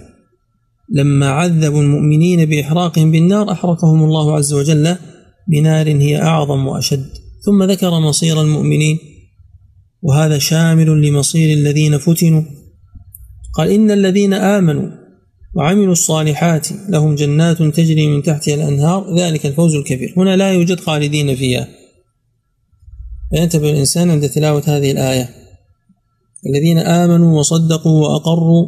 لما 0.96 1.30
عذبوا 1.30 1.82
المؤمنين 1.82 2.46
بإحراقهم 2.46 3.12
بالنار 3.12 3.52
أحرقهم 3.52 4.04
الله 4.04 4.36
عز 4.36 4.54
وجل 4.54 4.96
بنار 5.48 5.88
هي 5.88 6.22
أعظم 6.22 6.68
وأشد. 6.68 7.06
ثم 7.46 7.64
ذكر 7.64 8.00
مصير 8.00 8.42
المؤمنين. 8.42 9.00
وهذا 10.02 10.38
شامل 10.38 11.02
لمصير 11.08 11.58
الذين 11.58 11.98
فتنوا. 11.98 12.44
قال 13.56 13.70
إن 13.70 13.92
الذين 13.92 14.34
آمنوا 14.34 14.90
وعملوا 15.56 15.92
الصالحات 15.92 16.68
لهم 16.90 17.16
جنات 17.16 17.64
تجري 17.64 18.08
من 18.08 18.24
تحتها 18.24 18.56
الأنهار. 18.56 19.16
ذلك 19.18 19.46
الفوز 19.46 19.76
الكبير. 19.76 20.14
هنا 20.18 20.36
لا 20.36 20.52
يوجد 20.52 20.80
خالدين 20.80 21.36
فيها. 21.36 21.68
فينتبه 23.34 23.72
الإنسان 23.72 24.12
عند 24.12 24.30
تلاوة 24.30 24.64
هذه 24.66 24.92
الآية. 24.92 25.30
الذين 26.50 26.78
آمنوا 26.78 27.40
وصدقوا 27.40 28.08
وأقروا 28.08 28.68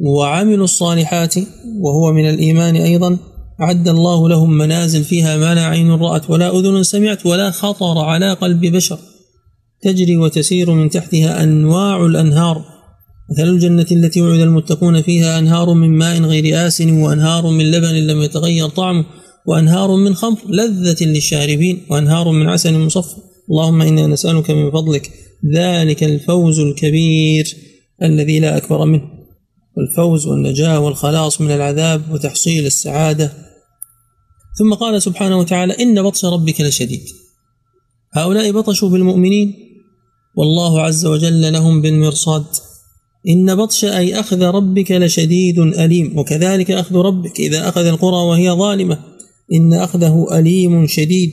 وعملوا 0.00 0.64
الصالحات 0.64 1.34
وهو 1.80 2.12
من 2.12 2.30
الإيمان 2.30 2.76
أيضا 2.76 3.18
أعد 3.60 3.88
الله 3.88 4.28
لهم 4.28 4.58
منازل 4.58 5.04
فيها 5.04 5.36
ما 5.36 5.54
لا 5.54 5.64
عين 5.64 5.90
رأت 5.90 6.30
ولا 6.30 6.58
أذن 6.58 6.82
سمعت 6.82 7.26
ولا 7.26 7.50
خطر 7.50 7.98
على 7.98 8.32
قلب 8.32 8.60
بشر. 8.60 8.98
تجري 9.82 10.16
وتسير 10.16 10.70
من 10.70 10.90
تحتها 10.90 11.42
أنواع 11.42 12.06
الأنهار. 12.06 12.64
مثل 13.30 13.48
الجنة 13.48 13.86
التي 13.92 14.20
وعد 14.20 14.40
المتقون 14.40 15.02
فيها 15.02 15.38
أنهار 15.38 15.74
من 15.74 15.98
ماء 15.98 16.22
غير 16.22 16.66
آسن 16.66 17.02
وأنهار 17.02 17.50
من 17.50 17.70
لبن 17.70 17.94
لم 17.94 18.22
يتغير 18.22 18.68
طعمه 18.68 19.04
وأنهار 19.46 19.96
من 19.96 20.14
خمر 20.14 20.38
لذة 20.48 21.04
للشاربين 21.04 21.86
وأنهار 21.90 22.30
من 22.30 22.48
عسل 22.48 22.78
مصفى. 22.78 23.16
اللهم 23.50 23.82
إنا 23.82 24.06
نسألك 24.06 24.50
من 24.50 24.70
فضلك 24.70 25.10
ذلك 25.54 26.04
الفوز 26.04 26.60
الكبير 26.60 27.56
الذي 28.02 28.40
لا 28.40 28.56
أكبر 28.56 28.84
منه 28.84 29.16
والفوز 29.76 30.26
والنجاة 30.26 30.80
والخلاص 30.80 31.40
من 31.40 31.50
العذاب 31.50 32.02
وتحصيل 32.12 32.66
السعادة. 32.66 33.32
ثم 34.58 34.74
قال 34.74 35.02
سبحانه 35.02 35.38
وتعالى 35.38 35.72
إن 35.72 36.02
بطش 36.02 36.24
ربك 36.24 36.60
لشديد. 36.60 37.02
هؤلاء 38.12 38.52
بطشوا 38.52 38.88
بالمؤمنين 38.88 39.54
والله 40.36 40.80
عز 40.80 41.06
وجل 41.06 41.52
لهم 41.52 41.82
بالمرصاد. 41.82 42.44
إن 43.28 43.54
بطش 43.54 43.84
أي 43.84 44.20
أخذ 44.20 44.42
ربك 44.42 44.92
لشديد 44.92 45.58
أليم 45.58 46.18
وكذلك 46.18 46.70
أخذ 46.70 46.96
ربك 46.96 47.40
إذا 47.40 47.68
أخذ 47.68 47.86
القرى 47.86 48.28
وهي 48.28 48.50
ظالمة. 48.50 48.98
إن 49.52 49.72
أخذه 49.72 50.38
أليم 50.38 50.86
شديد. 50.86 51.32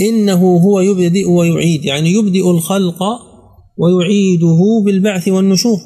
إنه 0.00 0.56
هو 0.56 0.80
يبدئ 0.80 1.28
ويعيد 1.28 1.84
يعني 1.84 2.12
يبدئ 2.12 2.50
الخلق 2.50 3.02
ويعيده 3.78 4.58
بالبعث 4.84 5.28
والنشور. 5.28 5.78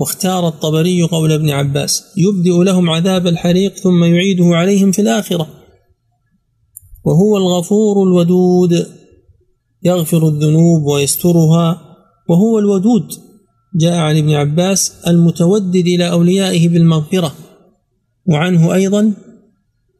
واختار 0.00 0.48
الطبري 0.48 1.02
قول 1.02 1.32
ابن 1.32 1.50
عباس 1.50 2.04
يبدئ 2.16 2.64
لهم 2.64 2.90
عذاب 2.90 3.26
الحريق 3.26 3.76
ثم 3.76 4.04
يعيده 4.04 4.44
عليهم 4.44 4.92
في 4.92 5.02
الآخرة. 5.02 5.48
وهو 7.04 7.36
الغفور 7.36 8.02
الودود 8.02 8.86
يغفر 9.82 10.28
الذنوب 10.28 10.82
ويسترها. 10.82 11.80
وهو 12.28 12.58
الودود 12.58 13.12
جاء 13.76 13.96
عن 13.96 14.18
ابن 14.18 14.32
عباس 14.32 14.92
المتودد 15.06 15.86
إلى 15.86 16.10
أوليائه 16.10 16.68
بالمغفرة. 16.68 17.34
وعنه 18.28 18.74
أيضا 18.74 19.14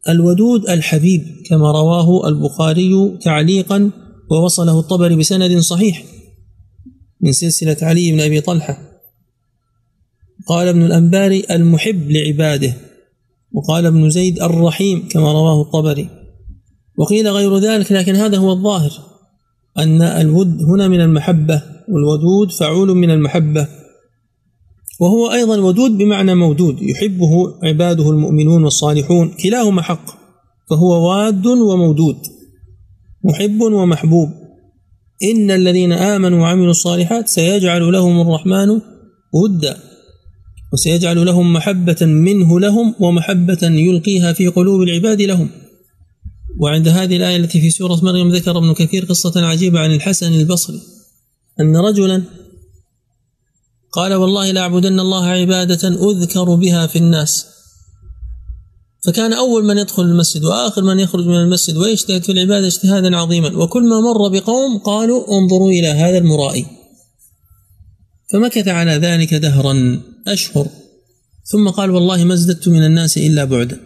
الودود 0.08 0.70
الحبيب 0.70 1.42
كما 1.46 1.70
رواه 1.70 2.28
البخاري 2.28 3.18
تعليقا 3.22 3.90
ووصله 4.30 4.80
الطبري 4.80 5.16
بسند 5.16 5.58
صحيح 5.58 6.04
من 7.20 7.32
سلسلة 7.32 7.76
علي 7.82 8.12
بن 8.12 8.20
أبي 8.20 8.40
طلحة. 8.40 8.78
قال 10.46 10.68
ابن 10.68 10.82
الأنباري 10.82 11.44
المحب 11.50 12.10
لعباده 12.10 12.74
وقال 13.52 13.86
ابن 13.86 14.10
زيد 14.10 14.42
الرحيم 14.42 15.08
كما 15.08 15.32
رواه 15.32 15.62
الطبري. 15.62 16.08
وقيل 16.98 17.28
غير 17.28 17.58
ذلك 17.58 17.92
لكن 17.92 18.16
هذا 18.16 18.38
هو 18.38 18.52
الظاهر 18.52 18.92
أن 19.78 20.02
الود 20.02 20.62
هنا 20.62 20.88
من 20.88 21.00
المحبة 21.00 21.62
والودود 21.88 22.50
فعول 22.50 22.94
من 22.94 23.10
المحبة. 23.10 23.68
وهو 25.00 25.32
أيضا 25.32 25.56
ودود 25.56 25.90
بمعنى 25.90 26.34
مودود 26.34 26.82
يحبه 26.82 27.54
عباده 27.62 28.10
المؤمنون 28.10 28.64
والصالحون 28.64 29.28
كلاهما 29.28 29.82
حق 29.82 30.10
فهو 30.70 31.08
واد 31.08 31.46
ومودود 31.46 32.16
محب 33.24 33.60
ومحبوب. 33.60 34.28
إن 35.22 35.50
الذين 35.50 35.92
آمنوا 35.92 36.40
وعملوا 36.40 36.70
الصالحات 36.70 37.28
سيجعل 37.28 37.92
لهم 37.92 38.20
الرحمن 38.20 38.80
ودا 39.32 39.76
وسيجعل 40.72 41.26
لهم 41.26 41.52
محبة 41.52 41.96
منه 42.00 42.60
لهم 42.60 42.94
ومحبة 43.00 43.58
يلقيها 43.62 44.32
في 44.32 44.48
قلوب 44.48 44.82
العباد 44.82 45.22
لهم. 45.22 45.48
وعند 46.60 46.88
هذه 46.88 47.16
الآية 47.16 47.36
التي 47.36 47.60
في 47.60 47.70
سورة 47.70 48.04
مريم 48.04 48.28
ذكر 48.28 48.58
ابن 48.58 48.72
كثير 48.74 49.04
قصة 49.04 49.46
عجيبة 49.46 49.80
عن 49.80 49.94
الحسن 49.94 50.32
البصري 50.32 50.80
أن 51.60 51.76
رجلا 51.76 52.22
قال 53.94 54.14
والله 54.14 54.50
لأعبدن 54.50 55.00
الله 55.00 55.26
عبادة 55.26 55.88
أذكر 55.88 56.54
بها 56.54 56.86
في 56.86 56.98
الناس. 56.98 57.46
فكان 59.06 59.32
أول 59.32 59.64
من 59.64 59.78
يدخل 59.78 60.02
المسجد 60.02 60.44
وآخر 60.44 60.82
من 60.82 61.00
يخرج 61.00 61.26
من 61.26 61.36
المسجد 61.36 61.76
ويجتهد 61.76 62.22
في 62.22 62.32
العبادة 62.32 62.66
اجتهادا 62.66 63.16
عظيما. 63.16 63.56
وكل 63.56 63.82
ما 63.82 64.00
مر 64.00 64.28
بقوم 64.28 64.78
قالوا 64.78 65.38
انظروا 65.38 65.70
إلى 65.70 65.88
هذا 65.88 66.18
المرائي. 66.18 66.66
فمكث 68.32 68.68
على 68.68 68.92
ذلك 68.92 69.34
دهرا 69.34 70.02
أشهر. 70.26 70.68
ثم 71.44 71.68
قال 71.68 71.90
والله 71.90 72.24
ما 72.24 72.34
ازددت 72.34 72.68
من 72.68 72.86
الناس 72.86 73.18
إلا 73.18 73.44
بعدا. 73.44 73.80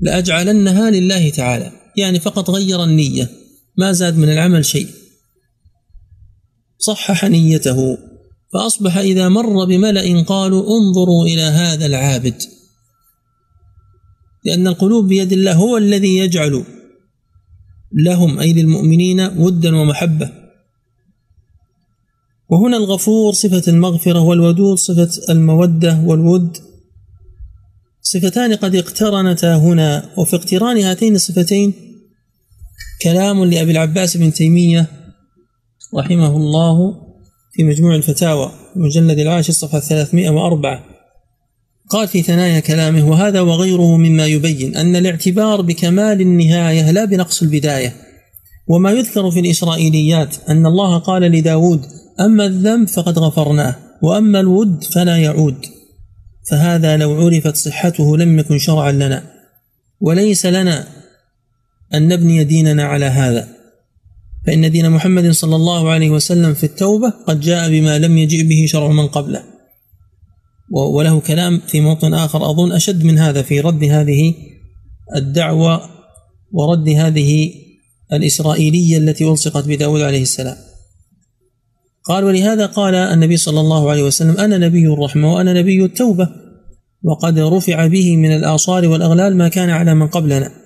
لأجعلنها 0.00 0.90
لله 0.90 1.30
تعالى. 1.30 1.72
يعني 1.96 2.20
فقط 2.20 2.50
غير 2.50 2.84
النية. 2.84 3.30
ما 3.76 3.92
زاد 3.92 4.16
من 4.16 4.32
العمل 4.32 4.64
شيء. 4.64 4.88
صحح 6.78 7.24
نيته. 7.24 8.07
فأصبح 8.52 8.96
إذا 8.96 9.28
مر 9.28 9.64
بملأ 9.64 10.22
قالوا 10.22 10.78
انظروا 10.78 11.26
إلى 11.26 11.42
هذا 11.42 11.86
العابد. 11.86 12.42
لأن 14.44 14.66
القلوب 14.66 15.08
بيد 15.08 15.32
الله 15.32 15.54
هو 15.54 15.76
الذي 15.76 16.18
يجعل 16.18 16.64
لهم 17.92 18.38
أي 18.38 18.52
للمؤمنين 18.52 19.20
ودا 19.20 19.76
ومحبة. 19.76 20.32
وهنا 22.50 22.76
الغفور 22.76 23.32
صفة 23.32 23.62
المغفرة 23.68 24.20
والودود 24.20 24.78
صفة 24.78 25.32
المودة 25.32 26.00
والود. 26.06 26.56
صفتان 28.02 28.54
قد 28.54 28.74
اقترنتا 28.74 29.56
هنا 29.56 30.10
وفي 30.16 30.36
اقتران 30.36 30.78
هاتين 30.78 31.14
الصفتين 31.14 31.74
كلام 33.02 33.44
لأبي 33.44 33.70
العباس 33.70 34.16
بن 34.16 34.32
تيمية 34.32 34.86
رحمه 35.94 36.36
الله. 36.36 37.07
في 37.58 37.64
مجموع 37.64 37.94
الفتاوى 37.94 38.52
المجلد 38.76 39.18
العاشر 39.18 39.52
صفحة 39.52 39.80
304 39.80 40.84
قال 41.88 42.08
في 42.08 42.22
ثنايا 42.22 42.60
كلامه 42.60 43.10
وهذا 43.10 43.40
وغيره 43.40 43.96
مما 43.96 44.26
يبين 44.26 44.76
أن 44.76 44.96
الاعتبار 44.96 45.60
بكمال 45.60 46.20
النهاية 46.20 46.90
لا 46.90 47.04
بنقص 47.04 47.42
البداية. 47.42 47.96
وما 48.68 48.90
يذكر 48.90 49.30
في 49.30 49.40
الإسرائيليات 49.40 50.36
أن 50.48 50.66
الله 50.66 50.98
قال 50.98 51.22
لداود 51.22 51.82
أما 52.20 52.46
الذنب 52.46 52.88
فقد 52.88 53.18
غفرناه 53.18 53.76
وأما 54.02 54.40
الود 54.40 54.84
فلا 54.84 55.16
يعود. 55.16 55.66
فهذا 56.50 56.96
لو 56.96 57.14
عرفت 57.14 57.56
صحته 57.56 58.16
لم 58.16 58.38
يكن 58.38 58.58
شرعا 58.58 58.92
لنا. 58.92 59.22
وليس 60.00 60.46
لنا 60.46 60.88
أن 61.94 62.08
نبني 62.08 62.44
ديننا 62.44 62.84
على 62.84 63.06
هذا. 63.06 63.57
فإن 64.46 64.70
دين 64.70 64.90
محمد 64.90 65.30
صلى 65.30 65.56
الله 65.56 65.90
عليه 65.90 66.10
وسلم 66.10 66.54
في 66.54 66.64
التوبة 66.64 67.10
قد 67.26 67.40
جاء 67.40 67.70
بما 67.70 67.98
لم 67.98 68.18
يجئ 68.18 68.42
به 68.42 68.66
شرع 68.66 68.88
من 68.88 69.06
قبله. 69.06 69.42
وله 70.72 71.20
كلام 71.20 71.60
في 71.66 71.80
موطن 71.80 72.14
آخر 72.14 72.50
أظن 72.50 72.72
أشد 72.72 73.04
من 73.04 73.18
هذا 73.18 73.42
في 73.42 73.60
رد 73.60 73.84
هذه 73.84 74.34
الدعوة 75.16 75.80
ورد 76.52 76.88
هذه 76.88 77.52
الإسرائيلية 78.12 78.98
التي 78.98 79.24
ألصقت 79.24 79.68
بداود 79.68 80.00
عليه 80.00 80.22
السلام. 80.22 80.56
قال 82.04 82.24
ولهذا 82.24 82.66
قال 82.66 82.94
النبي 82.94 83.36
صلى 83.36 83.60
الله 83.60 83.90
عليه 83.90 84.02
وسلم 84.02 84.36
أنا 84.36 84.58
نبي 84.58 84.86
الرحمة 84.86 85.34
وأنا 85.34 85.52
نبي 85.52 85.84
التوبة 85.84 86.28
وقد 87.02 87.38
رفع 87.38 87.86
به 87.86 88.16
من 88.16 88.36
الآصار 88.36 88.88
والأغلال 88.88 89.36
ما 89.36 89.48
كان 89.48 89.70
على 89.70 89.94
من 89.94 90.06
قبلنا. 90.06 90.57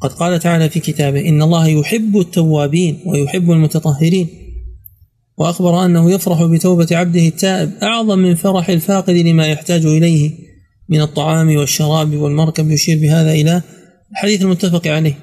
قد 0.00 0.12
قال 0.12 0.40
تعالى 0.40 0.70
في 0.70 0.80
كتابه 0.80 1.28
إن 1.28 1.42
الله 1.42 1.68
يحب 1.68 2.18
التوابين 2.18 3.02
ويحب 3.06 3.50
المتطهرين. 3.50 4.28
وأخبر 5.38 5.84
أنه 5.84 6.10
يفرح 6.10 6.44
بتوبة 6.44 6.86
عبده 6.90 7.28
التائب 7.28 7.70
أعظم 7.82 8.18
من 8.18 8.34
فرح 8.34 8.68
الفاقد 8.68 9.14
لما 9.14 9.46
يحتاج 9.46 9.86
إليه 9.86 10.30
من 10.88 11.00
الطعام 11.00 11.56
والشراب 11.56 12.14
والمركب 12.14 12.70
يشير 12.70 12.98
بهذا 12.98 13.32
إلى 13.32 13.62
الحديث 14.12 14.42
المتفق 14.42 14.86
عليه. 14.86 15.18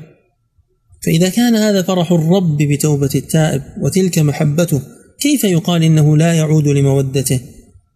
فإذا 1.06 1.30
كان 1.30 1.56
هذا 1.56 1.82
فرح 1.82 2.12
الرب 2.12 2.58
بتوبة 2.58 3.10
التائب 3.16 3.62
وتلك 3.82 4.20
محبته 4.20 4.82
كيف 5.20 5.44
يقال 5.44 5.84
إنه 5.84 6.18
لا 6.18 6.34
يعود 6.34 6.68
لمودته؟ 6.68 7.40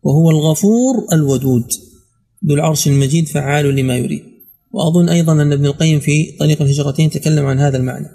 وهو 0.03 0.29
الغفور 0.29 0.93
الودود 1.13 1.67
ذو 2.47 2.55
العرش 2.55 2.87
المجيد 2.87 3.27
فعال 3.27 3.75
لما 3.75 3.97
يريد. 3.97 4.30
وأظن 4.73 5.09
أيضا 5.09 5.33
أن 5.33 5.53
ابن 5.53 5.65
القيم 5.65 5.99
في 5.99 6.31
طريق 6.39 6.61
الهجرتين 6.61 7.09
تكلم 7.09 7.45
عن 7.45 7.59
هذا 7.59 7.77
المعنى 7.77 8.07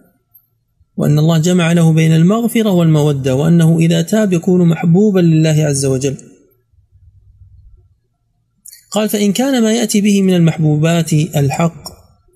وأن 0.96 1.18
الله 1.18 1.38
جمع 1.38 1.72
له 1.72 1.92
بين 1.92 2.12
المغفرة 2.12 2.70
والمودة 2.70 3.34
وأنه 3.34 3.78
إذا 3.78 4.02
تاب 4.02 4.32
يكون 4.32 4.68
محبوبا 4.68 5.20
لله 5.20 5.64
عز 5.64 5.86
وجل. 5.86 6.16
قال 8.90 9.08
فإن 9.08 9.32
كان 9.32 9.62
ما 9.62 9.72
يأتي 9.72 10.00
به 10.00 10.22
من 10.22 10.34
المحبوبات 10.34 11.12
الحق 11.12 11.82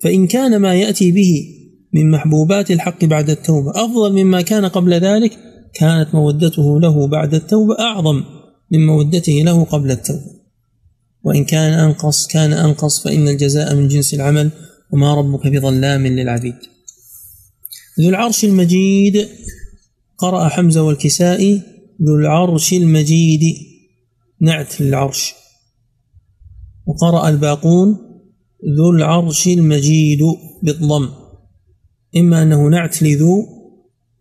فإن 0.01 0.27
كان 0.27 0.57
ما 0.57 0.75
يأتي 0.75 1.11
به 1.11 1.45
من 1.93 2.11
محبوبات 2.11 2.71
الحق 2.71 3.05
بعد 3.05 3.29
التوبة 3.29 3.71
أفضل 3.71 4.23
مما 4.23 4.41
كان 4.41 4.65
قبل 4.65 4.93
ذلك 4.93 5.37
كانت 5.73 6.15
مودته 6.15 6.79
له 6.79 7.07
بعد 7.07 7.33
التوبة 7.33 7.79
أعظم 7.79 8.23
من 8.71 8.85
مودته 8.85 9.33
له 9.33 9.63
قبل 9.63 9.91
التوبة. 9.91 10.40
وإن 11.23 11.45
كان 11.45 11.73
أنقص 11.73 12.27
كان 12.27 12.53
أنقص 12.53 13.03
فإن 13.03 13.27
الجزاء 13.27 13.75
من 13.75 13.87
جنس 13.87 14.13
العمل 14.13 14.51
وما 14.91 15.15
ربك 15.15 15.47
بظلام 15.47 16.07
للعبيد. 16.07 16.55
ذو 17.99 18.09
العرش 18.09 18.45
المجيد 18.45 19.27
قرأ 20.17 20.47
حمزة 20.47 20.83
والكسائي 20.83 21.61
ذو 22.07 22.15
العرش 22.15 22.73
المجيد 22.73 23.55
نعت 24.41 24.81
للعرش. 24.81 25.33
وقرأ 26.85 27.29
الباقون 27.29 27.97
ذو 28.77 28.89
العرش 28.91 29.47
المجيد 29.47 30.19
بالضم. 30.63 31.09
إما 32.17 32.43
أنه 32.43 32.67
نعت 32.67 33.03
لذو 33.03 33.45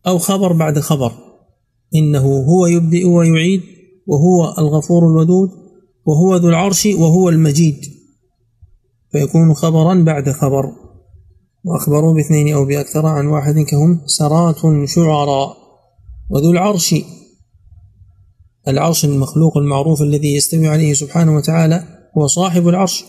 أو 0.07 0.19
خبر 0.19 0.53
بعد 0.53 0.79
خبر. 0.79 1.13
إنه 1.95 2.45
هو 2.49 2.67
يبدئ 2.67 3.07
ويعيد 3.07 3.63
وهو 4.07 4.55
الغفور 4.59 5.07
الودود 5.07 5.60
وهو 6.07 6.37
ذو 6.37 6.49
العرش 6.49 6.87
وهو 6.87 7.29
المجيد. 7.29 7.81
فيكون 9.13 9.55
خبرا 9.55 9.95
بعد 10.05 10.31
خبر. 10.31 10.73
وأخبروا 11.65 12.15
باثنين 12.15 12.55
أو 12.55 12.65
بأكثر 12.65 13.07
عن 13.07 13.27
واحد 13.27 13.55
كهم 13.59 14.01
سرات 14.07 14.57
شعراء. 14.85 15.57
وذو 16.31 16.51
العرش. 16.51 16.95
العرش 18.69 19.05
المخلوق 19.05 19.59
المعروف 19.59 20.03
الذي 20.03 20.35
يستوي 20.35 20.69
عليه 20.69 20.95
سبحانه 20.95 21.37
وتعالى 21.37 21.85
هو 22.19 22.27
صاحب 22.27 22.69
العرش. 22.69 23.05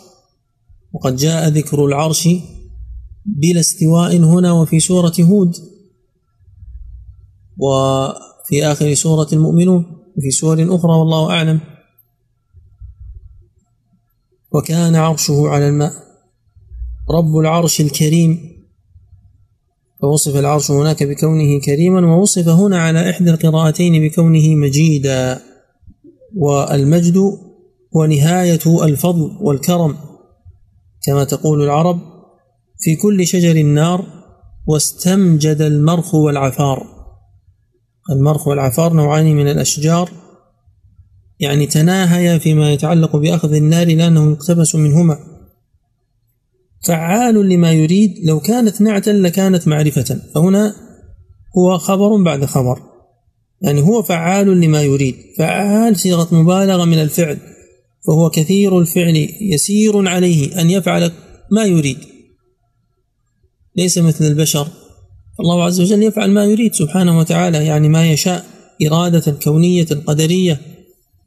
وقد 0.93 1.15
جاء 1.15 1.49
ذكر 1.49 1.85
العرش 1.85 2.29
بلا 3.25 3.59
استواء 3.59 4.17
هنا 4.17 4.51
وفي 4.51 4.79
سورة 4.79 5.13
هود. 5.19 5.55
وفي 7.57 8.65
آخر 8.65 8.93
سورة 8.93 9.27
المؤمنون. 9.33 9.85
وفي 10.17 10.31
سور 10.31 10.75
أخرى 10.75 10.91
والله 10.91 11.29
أعلم. 11.29 11.70
وكان 14.53 14.95
عرشه 14.95 15.47
على 15.47 15.69
الماء. 15.69 15.93
رب 17.09 17.37
العرش 17.37 17.81
الكريم. 17.81 18.51
فوصف 20.01 20.35
العرش 20.35 20.71
هناك 20.71 21.03
بكونه 21.03 21.59
كريما 21.65 22.15
ووصف 22.15 22.47
هنا 22.47 22.81
على 22.81 23.09
إحدى 23.09 23.29
القراءتين 23.29 24.07
بكونه 24.07 24.55
مجيدا. 24.55 25.41
والمجد 26.35 27.17
هو 27.95 28.05
نهاية 28.05 28.83
الفضل 28.83 29.37
والكرم 29.41 29.95
كما 31.05 31.23
تقول 31.23 31.63
العرب 31.63 31.99
في 32.79 32.95
كل 32.95 33.27
شجر 33.27 33.55
النار 33.55 34.05
واستمجد 34.67 35.61
المرخ 35.61 36.15
والعفار. 36.15 36.87
المرخ 38.11 38.47
والعفار 38.47 38.93
نوعان 38.93 39.35
من 39.35 39.47
الأشجار 39.47 40.09
يعني 41.41 41.65
تناهيا 41.65 42.37
فيما 42.37 42.73
يتعلق 42.73 43.15
بأخذ 43.15 43.53
النار 43.53 43.87
لأنه 43.87 44.31
يقتبس 44.31 44.75
منهما. 44.75 45.19
فعال 46.83 47.49
لما 47.49 47.71
يريد 47.71 48.15
لو 48.23 48.39
كانت 48.39 48.81
نعتا 48.81 49.09
لكانت 49.09 49.67
معرفة. 49.67 50.21
فهنا 50.35 50.75
هو 51.57 51.77
خبر 51.77 52.23
بعد 52.23 52.45
خبر. 52.45 52.79
يعني 53.61 53.81
هو 53.81 54.03
فعال 54.03 54.61
لما 54.61 54.81
يريد. 54.81 55.15
فعال 55.37 55.99
صيغة 55.99 56.35
مبالغة 56.35 56.85
من 56.85 57.01
الفعل. 57.01 57.37
فهو 58.07 58.29
كثير 58.29 58.79
الفعل 58.79 59.29
يسير 59.41 60.07
عليه 60.07 60.61
أن 60.61 60.69
يفعل 60.69 61.11
ما 61.51 61.65
يريد. 61.65 61.97
ليس 63.75 63.97
مثل 63.97 64.25
البشر. 64.25 64.67
الله 65.39 65.63
عز 65.63 65.81
وجل 65.81 66.03
يفعل 66.03 66.31
ما 66.31 66.45
يريد 66.45 66.73
سبحانه 66.73 67.19
وتعالى. 67.19 67.65
يعني 67.65 67.89
ما 67.89 68.11
يشاء. 68.11 68.45
إرادة 68.87 69.31
كونية 69.31 69.85
قدرية. 69.85 70.70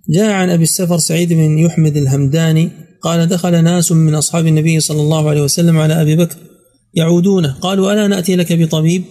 جاء 0.09 0.31
عن 0.31 0.51
أبي 0.51 0.63
السفر 0.63 0.99
سعيد 0.99 1.33
بن 1.33 1.59
يحمد 1.59 1.97
الهمداني 1.97 2.71
قال 3.03 3.27
دخل 3.27 3.65
ناس 3.65 3.93
من 3.93 4.15
أصحاب 4.15 4.47
النبي 4.47 4.81
صلى 4.81 5.01
الله 5.01 5.29
عليه 5.29 5.43
وسلم 5.43 5.79
على 5.79 6.03
أبي 6.03 6.17
بكر 6.17 6.37
يعودونه. 6.95 7.53
قالوا 7.53 7.93
ألا 7.93 8.07
نأتي 8.07 8.37
لك 8.37 8.53
بطبيب؟ 8.53 9.05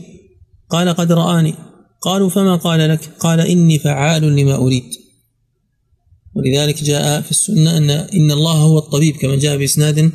قال 0.70 0.90
قد 0.90 1.12
رآني. 1.12 1.54
قالوا 2.02 2.30
فما 2.30 2.56
قال 2.56 2.90
لك؟ 2.90 3.00
قال 3.20 3.40
إني 3.40 3.80
فعال 3.80 4.36
لما 4.36 4.56
أريد. 4.56 4.84
ولذلك 6.36 6.84
جاء 6.84 7.22
في 7.22 7.32
السنة 7.32 7.78
أن 7.78 7.90
إن 7.90 8.32
الله 8.32 8.54
هو 8.54 8.78
الطبيب 8.78 9.16
كما 9.16 9.36
جاء 9.36 9.58
بإسناد 9.58 10.12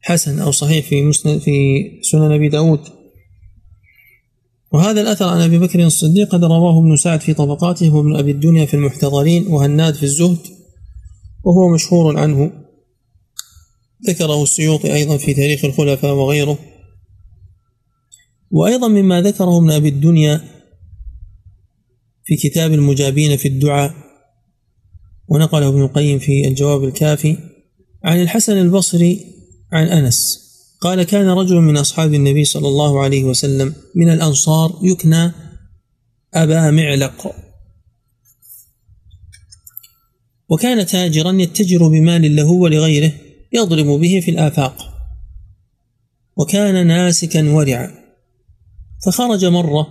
حسن 0.00 0.38
أو 0.38 0.50
صحيح 0.50 0.86
في 0.86 1.02
مسند 1.02 1.38
في 1.38 1.82
سنن 2.02 2.32
أبي 2.32 2.48
داود. 2.48 2.80
وهذا 4.72 5.00
الأثر 5.00 5.28
عن 5.28 5.40
أبي 5.40 5.58
بكر 5.58 5.86
الصديق 5.86 6.28
قد 6.28 6.44
رواه 6.44 6.78
ابن 6.78 6.96
سعد 6.96 7.20
في 7.20 7.34
طبقاته 7.34 7.94
وابن 7.94 8.16
أبي 8.16 8.30
الدنيا 8.30 8.66
في 8.66 8.74
المحتضرين 8.74 9.46
وهناد 9.46 9.94
في 9.94 10.02
الزهد 10.02 10.38
وهو 11.44 11.74
مشهور 11.74 12.18
عنه. 12.18 12.52
ذكره 14.06 14.42
السيوطي 14.42 14.94
أيضا 14.94 15.16
في 15.16 15.34
تاريخ 15.34 15.64
الخلفاء 15.64 16.14
وغيره. 16.14 16.58
وأيضا 18.50 18.88
مما 18.88 19.22
ذكره 19.22 19.58
ابن 19.58 19.70
أبي 19.70 19.88
الدنيا 19.88 20.40
في 22.24 22.36
كتاب 22.36 22.72
المجابين 22.72 23.36
في 23.36 23.48
الدعاء 23.48 23.94
ونقله 25.28 25.68
ابن 25.68 25.82
القيم 25.82 26.18
في 26.18 26.48
الجواب 26.48 26.84
الكافي 26.84 27.36
عن 28.04 28.22
الحسن 28.22 28.52
البصري 28.52 29.26
عن 29.72 29.86
أنس. 29.86 30.41
قال 30.82 31.02
كان 31.02 31.28
رجل 31.28 31.56
من 31.56 31.76
أصحاب 31.76 32.14
النبي 32.14 32.44
صلى 32.44 32.68
الله 32.68 33.02
عليه 33.02 33.24
وسلم 33.24 33.74
من 33.94 34.08
الأنصار 34.12 34.80
يكنى 34.82 35.32
أبا 36.34 36.70
معلق. 36.70 37.34
وكان 40.48 40.86
تاجرا 40.86 41.32
يتجر 41.32 41.88
بمال 41.88 42.36
له 42.36 42.50
ولغيره 42.50 43.12
يضرب 43.52 43.86
به 43.86 44.20
في 44.24 44.30
الآفاق. 44.30 44.76
وكان 46.36 46.86
ناسكا 46.86 47.50
ورعا. 47.50 47.90
فخرج 49.06 49.44
مرة 49.44 49.86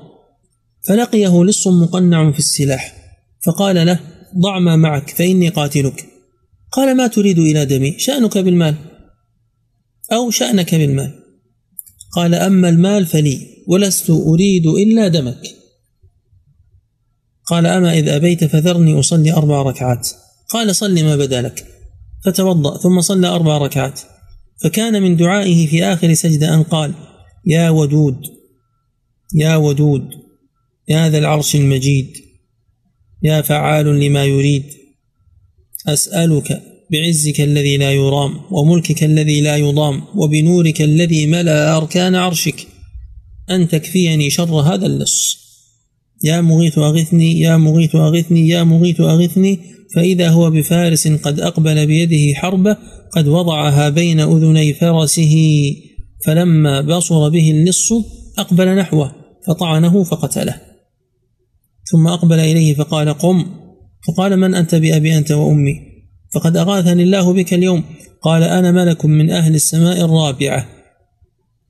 فلقيه 0.88 1.44
لص 1.44 1.68
مقنع 1.68 2.32
في 2.32 2.40
السلاح 2.40 2.96
فقال 3.46 3.86
له 3.86 4.00
ضع 4.38 4.60
ما 4.60 4.76
معك 4.76 5.10
فإني 5.10 5.50
قاتلك. 5.50 6.06
قال 6.72 6.98
ما 6.98 7.08
تريد 7.08 7.40
إلى 7.40 7.66
دمي 7.66 8.00
شأنك 8.00 8.38
بالمال؟ 8.38 8.91
أو 10.12 10.32
شأنك 10.32 10.76
بالمال. 10.76 11.14
قال 12.12 12.36
أما 12.36 12.70
المال 12.70 13.06
فلي 13.06 13.48
ولست 13.68 14.10
أريد 14.10 14.68
إلا 14.68 15.08
دمك. 15.08 15.56
قال 17.46 17.66
أما 17.66 17.94
إذ 17.94 18.08
أبيت 18.08 18.44
فذرني 18.44 19.00
أصلي 19.00 19.34
أربع 19.34 19.62
ركعات. 19.62 20.10
قال 20.50 20.76
صل 20.76 21.04
ما 21.04 21.16
بدا 21.16 21.42
لك. 21.42 21.66
فتوضأ 22.26 22.78
ثم 22.78 23.02
صلى 23.02 23.28
أربع 23.28 23.58
ركعات. 23.58 24.00
فكان 24.64 25.02
من 25.02 25.16
دعائه 25.16 25.68
في 25.68 25.84
آخر 25.84 26.14
سجدة 26.14 26.54
أن 26.54 26.64
قال 26.64 26.94
يا 27.46 27.70
ودود 27.70 28.22
يا 29.36 29.56
ودود 29.56 30.10
يا 30.88 31.10
ذا 31.10 31.18
العرش 31.18 31.56
المجيد 31.56 32.18
يا 33.24 33.42
فعال 33.42 34.00
لما 34.00 34.26
يريد 34.26 34.66
أسألك 35.88 36.62
بعزك 36.92 37.42
الذي 37.42 37.78
لا 37.78 37.92
يرام 37.92 38.34
وملكك 38.52 39.04
الذي 39.04 39.42
لا 39.42 39.58
يضام 39.58 40.02
وبنورك 40.16 40.82
الذي 40.82 41.26
ملأ 41.26 41.78
أركان 41.78 42.16
عرشك 42.16 42.68
أن 43.50 43.68
تكفيني 43.68 44.30
شر 44.30 44.56
هذا 44.56 44.86
اللص. 44.86 45.38
يا 46.24 46.42
مغيث 46.42 46.78
أغثني 46.78 47.40
يا 47.40 47.58
مغيث 47.58 47.96
أغثني 47.96 48.48
يا 48.48 48.64
مغيث 48.64 49.02
أغثني 49.02 49.60
فإذا 49.96 50.30
هو 50.30 50.50
بفارس 50.50 51.08
قد 51.08 51.40
أقبل 51.40 51.88
بيده 51.88 52.40
حربة 52.40 52.78
قد 53.12 53.28
وضعها 53.28 53.90
بين 53.90 54.20
أذني 54.20 54.74
فرسه 54.74 55.36
فلما 56.26 56.82
بصر 56.82 57.30
به 57.30 57.52
اللص 57.52 57.94
أقبل 58.38 58.76
نحوه 58.76 59.16
فطعنه 59.48 60.04
فقتله. 60.04 60.62
ثم 61.92 62.08
أقبل 62.08 62.40
إليه 62.40 62.74
فقال 62.74 63.14
قم 63.14 63.46
فقال 64.08 64.38
من 64.38 64.54
أنت 64.56 64.76
بأبي 64.76 65.18
أنت 65.18 65.32
وأمي؟ 65.32 65.91
فقد 66.34 66.58
أغاثني 66.58 67.04
الله 67.04 67.34
بك 67.34 67.54
اليوم. 67.54 67.84
قال 68.22 68.44
أنا 68.44 68.72
ملك 68.72 69.06
من 69.06 69.32
أهل 69.32 69.56
السماء 69.56 70.06
الرابعة. 70.06 70.66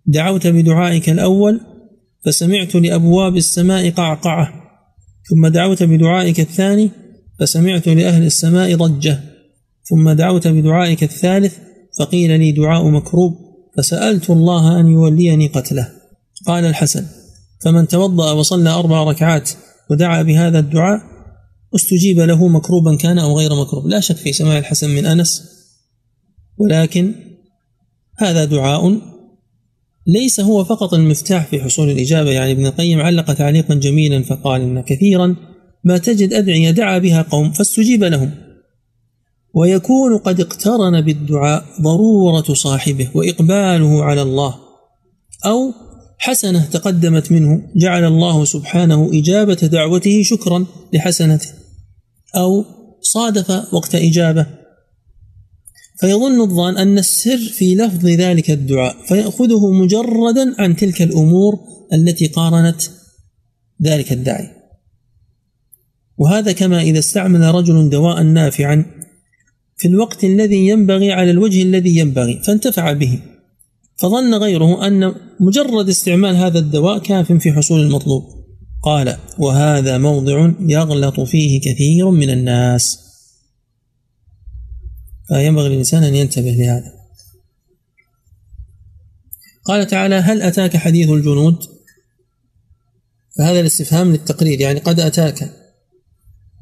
دعوت 0.05 0.47
بدعائك 0.47 1.09
الأول 1.09 1.61
فسمعت 2.25 2.75
لأبواب 2.75 3.37
السماء 3.37 3.89
قعقعة. 3.89 4.53
ثم 5.29 5.47
دعوت 5.47 5.83
بدعائك 5.83 6.39
الثاني 6.39 6.89
فسمعت 7.39 7.87
لأهل 7.87 8.25
السماء 8.25 8.75
ضجة. 8.75 9.19
ثم 9.83 10.11
دعوت 10.11 10.47
بدعائك 10.47 11.03
الثالث 11.03 11.57
فقيل 11.99 12.39
لي 12.39 12.51
دعاء 12.51 12.89
مكروب 12.89 13.37
فسألت 13.77 14.29
الله 14.29 14.79
أن 14.79 14.87
يوليني 14.87 15.47
قتله. 15.47 15.87
قال 16.47 16.65
الحسن 16.65 17.05
فمن 17.63 17.87
توضأ 17.87 18.31
وصلى 18.31 18.69
أربع 18.69 19.03
ركعات 19.03 19.49
ودعا 19.89 20.21
بهذا 20.21 20.59
الدعاء 20.59 21.10
استجيب 21.75 22.19
له 22.19 22.47
مكروبا 22.47 22.95
كان 22.95 23.19
أو 23.19 23.37
غير 23.37 23.55
مكروب. 23.55 23.87
لا 23.87 23.99
شك 23.99 24.15
في 24.15 24.33
سماع 24.33 24.57
الحسن 24.57 24.89
من 24.89 25.05
أنس 25.05 25.43
ولكن 26.57 27.13
هذا 28.17 28.45
دعاء 28.45 29.01
ليس 30.07 30.39
هو 30.39 30.63
فقط 30.63 30.93
المفتاح 30.93 31.47
في 31.47 31.61
حصول 31.61 31.89
الإجابة. 31.89 32.31
يعني 32.31 32.51
ابن 32.51 32.65
القيم 32.65 32.99
علق 32.99 33.33
تعليقا 33.33 33.75
جميلا 33.75 34.23
فقال 34.23 34.61
إن 34.61 34.81
كثيرا 34.81 35.35
ما 35.83 35.97
تجد 35.97 36.33
أدعية 36.33 36.71
دعا 36.71 36.97
بها 36.97 37.21
قوم 37.21 37.51
فاستجيب 37.51 38.03
لهم. 38.03 38.31
ويكون 39.53 40.17
قد 40.17 40.39
اقترن 40.39 41.01
بالدعاء 41.01 41.65
ضرورة 41.81 42.53
صاحبه 42.53 43.09
وإقباله 43.15 44.03
على 44.03 44.21
الله 44.21 44.55
أو 45.45 45.73
حسنة 46.17 46.65
تقدمت 46.65 47.31
منه 47.31 47.69
جعل 47.75 48.05
الله 48.05 48.45
سبحانه 48.45 49.09
إجابة 49.13 49.53
دعوته 49.53 50.23
شكرا 50.23 50.65
لحسنته. 50.93 51.60
أو 52.35 52.65
صادف 53.01 53.73
وقت 53.73 53.95
إجابة. 53.95 54.45
فيظن 55.99 56.41
الظان 56.41 56.77
أن 56.77 56.97
السر 56.97 57.37
في 57.37 57.75
لفظ 57.75 58.05
ذلك 58.07 58.51
الدعاء 58.51 58.95
فيأخذه 59.07 59.71
مجردا 59.71 60.55
عن 60.59 60.75
تلك 60.75 61.01
الأمور 61.01 61.59
التي 61.93 62.27
قارنت 62.27 62.81
ذلك 63.83 64.11
الداعي. 64.11 64.49
وهذا 66.17 66.51
كما 66.51 66.81
إذا 66.81 66.99
استعمل 66.99 67.41
رجل 67.41 67.89
دواء 67.89 68.23
نافعا 68.23 68.85
في 69.77 69.87
الوقت 69.87 70.23
الذي 70.23 70.67
ينبغي 70.67 71.11
على 71.11 71.31
الوجه 71.31 71.63
الذي 71.63 71.97
ينبغي 71.97 72.41
فانتفع 72.47 72.93
به. 72.93 73.19
فظن 73.99 74.33
غيره 74.33 74.87
أن 74.87 75.15
مجرد 75.39 75.89
استعمال 75.89 76.35
هذا 76.35 76.59
الدواء 76.59 76.99
كاف 76.99 77.31
في 77.31 77.53
حصول 77.53 77.81
المطلوب. 77.81 78.40
قال 78.83 79.17
وهذا 79.37 79.97
موضع 79.97 80.51
يغلط 80.59 81.19
فيه 81.19 81.61
كثير 81.61 82.09
من 82.09 82.29
الناس. 82.29 82.99
فينبغي 85.27 85.69
للإنسان 85.69 86.03
أن 86.03 86.15
ينتبه 86.15 86.51
لهذا. 86.51 86.93
قال 89.65 89.87
تعالى 89.87 90.15
هل 90.15 90.41
أتاك 90.41 90.77
حديث 90.77 91.09
الجنود؟ 91.09 91.63
فهذا 93.37 93.59
الاستفهام 93.59 94.11
للتقرير 94.11 94.61
يعني 94.61 94.79
قد 94.79 94.99
أتاك. 94.99 95.53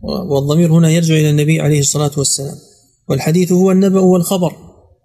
والضمير 0.01 0.73
هنا 0.73 0.89
يرجع 0.89 1.13
إلى 1.13 1.29
النبي 1.29 1.61
عليه 1.61 1.79
الصلاة 1.79 2.11
والسلام. 2.17 2.55
والحديث 3.09 3.51
هو 3.51 3.71
النبأ 3.71 3.99
والخبر 3.99 4.55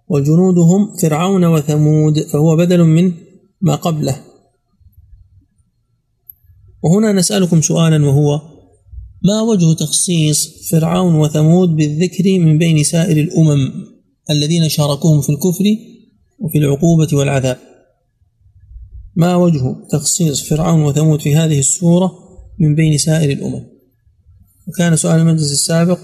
والجنود 0.09 0.59
هم 0.59 0.97
فرعون 0.97 1.45
وثمود 1.45 2.21
فهو 2.21 2.57
بدل 2.57 2.85
من 2.85 3.13
ما 3.61 3.75
قبله. 3.75 4.34
وهنا 6.85 7.13
نسألكم 7.13 7.61
سؤالا 7.61 8.07
وهو 8.07 8.41
ما 9.23 9.41
وجه 9.41 9.75
تخصيص 9.75 10.69
فرعون 10.71 11.15
وثمود 11.15 11.69
بالذكر 11.69 12.39
من 12.39 12.59
بين 12.59 12.85
سائر 12.85 13.17
الأمم 13.17 13.73
الذين 14.31 14.69
شاركوهم 14.69 15.21
في 15.21 15.29
الكفر 15.31 15.65
وفي 16.39 16.59
العقوبة 16.59 17.09
والعذاب؟ 17.13 17.59
ما 19.17 19.37
وجه 19.37 19.77
تخصيص 19.91 20.49
فرعون 20.49 20.83
وثمود 20.83 21.21
في 21.21 21.37
هذه 21.37 21.59
السورة 21.59 22.13
من 22.61 22.75
بين 22.75 22.99
سائر 22.99 23.31
الأمم؟ 23.31 23.65
وكان 24.69 24.97
سؤال 24.97 25.21
المجلس 25.21 25.53
السابق 25.53 26.01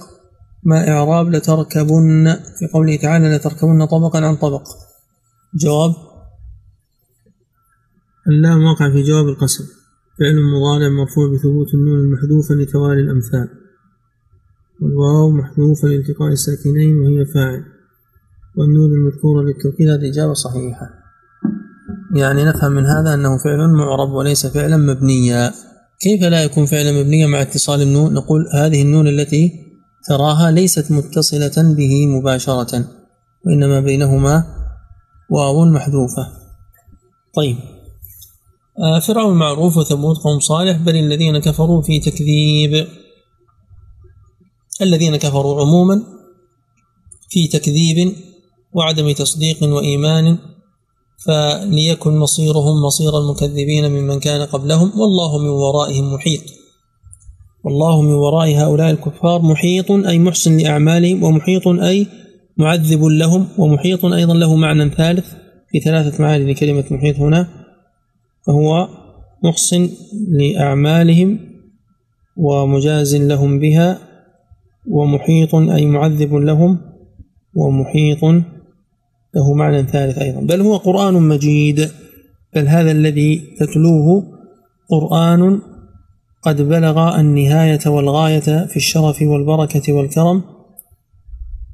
ما 0.63 0.89
إعراب 0.89 1.31
لتركبن 1.31 2.37
في 2.59 2.67
قوله 2.73 2.97
تعالى 2.97 3.37
لتركبن 3.37 3.87
طبقا 3.87 4.19
عن 4.27 4.37
طبق؟ 4.37 4.69
جواب 5.55 5.95
اللام 8.29 8.65
واقع 8.65 8.93
في 8.93 9.03
جواب 9.03 9.29
القسم 9.29 9.80
فعل 10.21 10.37
مضارع 10.55 10.89
مرفوع 10.89 11.27
بثبوت 11.33 11.75
النون 11.75 11.99
المحذوفة 11.99 12.55
لتوالي 12.55 13.01
الأمثال. 13.01 13.49
والواو 14.83 15.31
محذوفة 15.31 15.89
لالتقاء 15.89 16.33
الساكنين 16.33 16.99
وهي 16.99 17.27
فاعل. 17.27 17.65
والنون 18.57 18.91
المذكورة 18.91 19.43
للتوكيد 19.43 19.89
هذه 19.89 20.11
إجابة 20.11 20.33
صحيحة. 20.33 20.91
يعني 22.17 22.45
نفهم 22.45 22.73
من 22.73 22.87
هذا 22.87 23.15
أنه 23.15 23.39
فعل 23.45 23.69
معرب 23.69 24.11
وليس 24.11 24.47
فعلا 24.47 24.77
مبنيا. 24.77 25.51
كيف 26.01 26.23
لا 26.23 26.45
يكون 26.45 26.67
فعلا 26.67 27.03
مبنيا 27.03 27.27
مع 27.27 27.43
اتصال 27.43 27.83
النون؟ 27.83 28.15
نقول 28.15 28.47
هذه 28.55 28.83
النون 28.83 29.09
التي 29.09 29.53
تراها 30.09 30.51
ليست 30.51 30.93
متصلة 30.93 31.75
به 31.75 32.07
مباشرة 32.07 32.85
وإنما 33.47 33.81
بينهما 33.81 34.45
واو 35.31 35.65
محذوفة. 35.65 36.27
طيب. 37.37 37.80
فرعون 39.03 39.37
معروف 39.37 39.77
وثمود 39.77 40.17
قوم 40.17 40.41
صالح 40.41 40.77
بل 40.77 40.97
الذين 40.97 41.39
كفروا 41.39 41.83
في 41.83 42.01
تكذيب. 42.01 42.87
الذين 44.83 45.17
كفروا 45.17 45.61
عموما 45.61 46.03
في 47.29 47.49
تكذيب 47.49 48.13
وعدم 48.73 49.13
تصديق 49.13 49.63
وإيمان 49.63 50.39
فليكن 51.27 52.19
مصيرهم 52.19 52.83
مصير 52.83 53.19
المكذبين 53.19 53.91
ممن 53.91 54.21
كان 54.21 54.47
قبلهم. 54.47 55.01
والله 55.01 55.39
من 55.39 55.49
ورائهم 55.49 56.15
محيط. 56.15 56.41
والله 57.65 58.03
من 58.03 58.13
وراء 58.13 58.49
هؤلاء 58.57 58.91
الكفار 58.91 59.43
محيط 59.43 59.91
أي 59.91 60.19
محسن 60.19 60.57
لأعمالهم 60.57 61.23
ومحيط 61.23 61.69
أي 61.69 62.07
معذب 62.57 63.05
لهم 63.05 63.49
ومحيط 63.59 64.05
أيضا 64.05 64.35
له 64.35 64.57
معنى 64.57 64.91
ثالث 64.91 65.27
في 65.73 65.81
ثلاثة 65.81 66.23
معاني 66.23 66.53
لكلمة 66.53 66.85
محيط 66.91 67.17
هنا. 67.17 67.60
فهو 68.47 68.89
محسن 69.45 69.89
لأعمالهم 70.29 71.39
ومجاز 72.37 73.17
لهم 73.17 73.59
بها 73.59 73.99
ومحيط 74.91 75.55
أي 75.55 75.87
معذب 75.87 76.35
لهم 76.35 76.79
ومحيط 77.55 78.25
له 79.35 79.55
معنى 79.55 79.83
ثالث 79.83 80.19
أيضا. 80.19 80.41
بل 80.41 80.61
هو 80.61 80.77
قرآن 80.77 81.15
مجيد 81.15 81.91
بل 82.55 82.69
هذا 82.69 82.91
الذي 82.91 83.57
تتلوه 83.59 84.23
قرآن 84.91 85.61
قد 86.43 86.63
بلغ 86.63 87.21
النهاية 87.21 87.81
والغاية 87.87 88.67
في 88.67 88.77
الشرف 88.77 89.23
والبركة 89.23 89.93
والكرم 89.93 90.43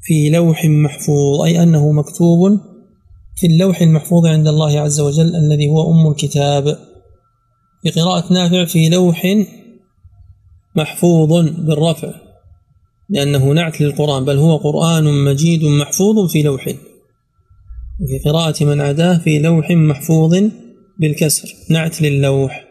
في 0.03 0.31
لوح 0.31 0.65
محفوظ 0.65 1.41
أي 1.45 1.63
أنه 1.63 1.93
مكتوب 1.93 2.61
في 3.37 3.47
اللوح 3.47 3.83
المحفوظ 3.83 4.27
عند 4.27 4.49
الله 4.49 4.81
عز 4.81 5.01
وجل 5.01 5.37
الذي 5.37 5.69
هو 5.69 5.91
أم 5.91 6.11
الكتاب. 6.11 6.79
في 7.83 7.91
قراءة 7.91 8.33
نافع 8.33 8.65
في 8.65 8.89
لوح 8.89 9.27
محفوظ 10.77 11.49
بالرفع 11.49 12.15
لأنه 13.11 13.53
نعت 13.53 13.81
للقرآن 13.81 14.25
بل 14.25 14.39
هو 14.39 14.57
قرآن 14.57 15.25
مجيد 15.25 15.65
محفوظ 15.65 16.33
في 16.33 16.43
لوح. 16.43 16.69
وفي 18.01 18.19
قراءة 18.25 18.65
من 18.65 18.81
عداه 18.81 19.19
في 19.19 19.39
لوح 19.39 19.71
محفوظ 19.71 20.43
بالكسر 21.01 21.55
نعت 21.71 22.03
للوح. 22.03 22.65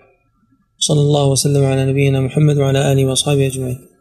صلى 0.80 1.01
الله 1.01 1.26
وسلم 1.26 1.66
على 1.66 1.86
نبينا 1.86 2.22
محمد 2.22 2.57
وعلى 2.57 2.91
آله 2.91 3.05
وأصحابه 3.05 3.47
أجمعين. 3.47 3.94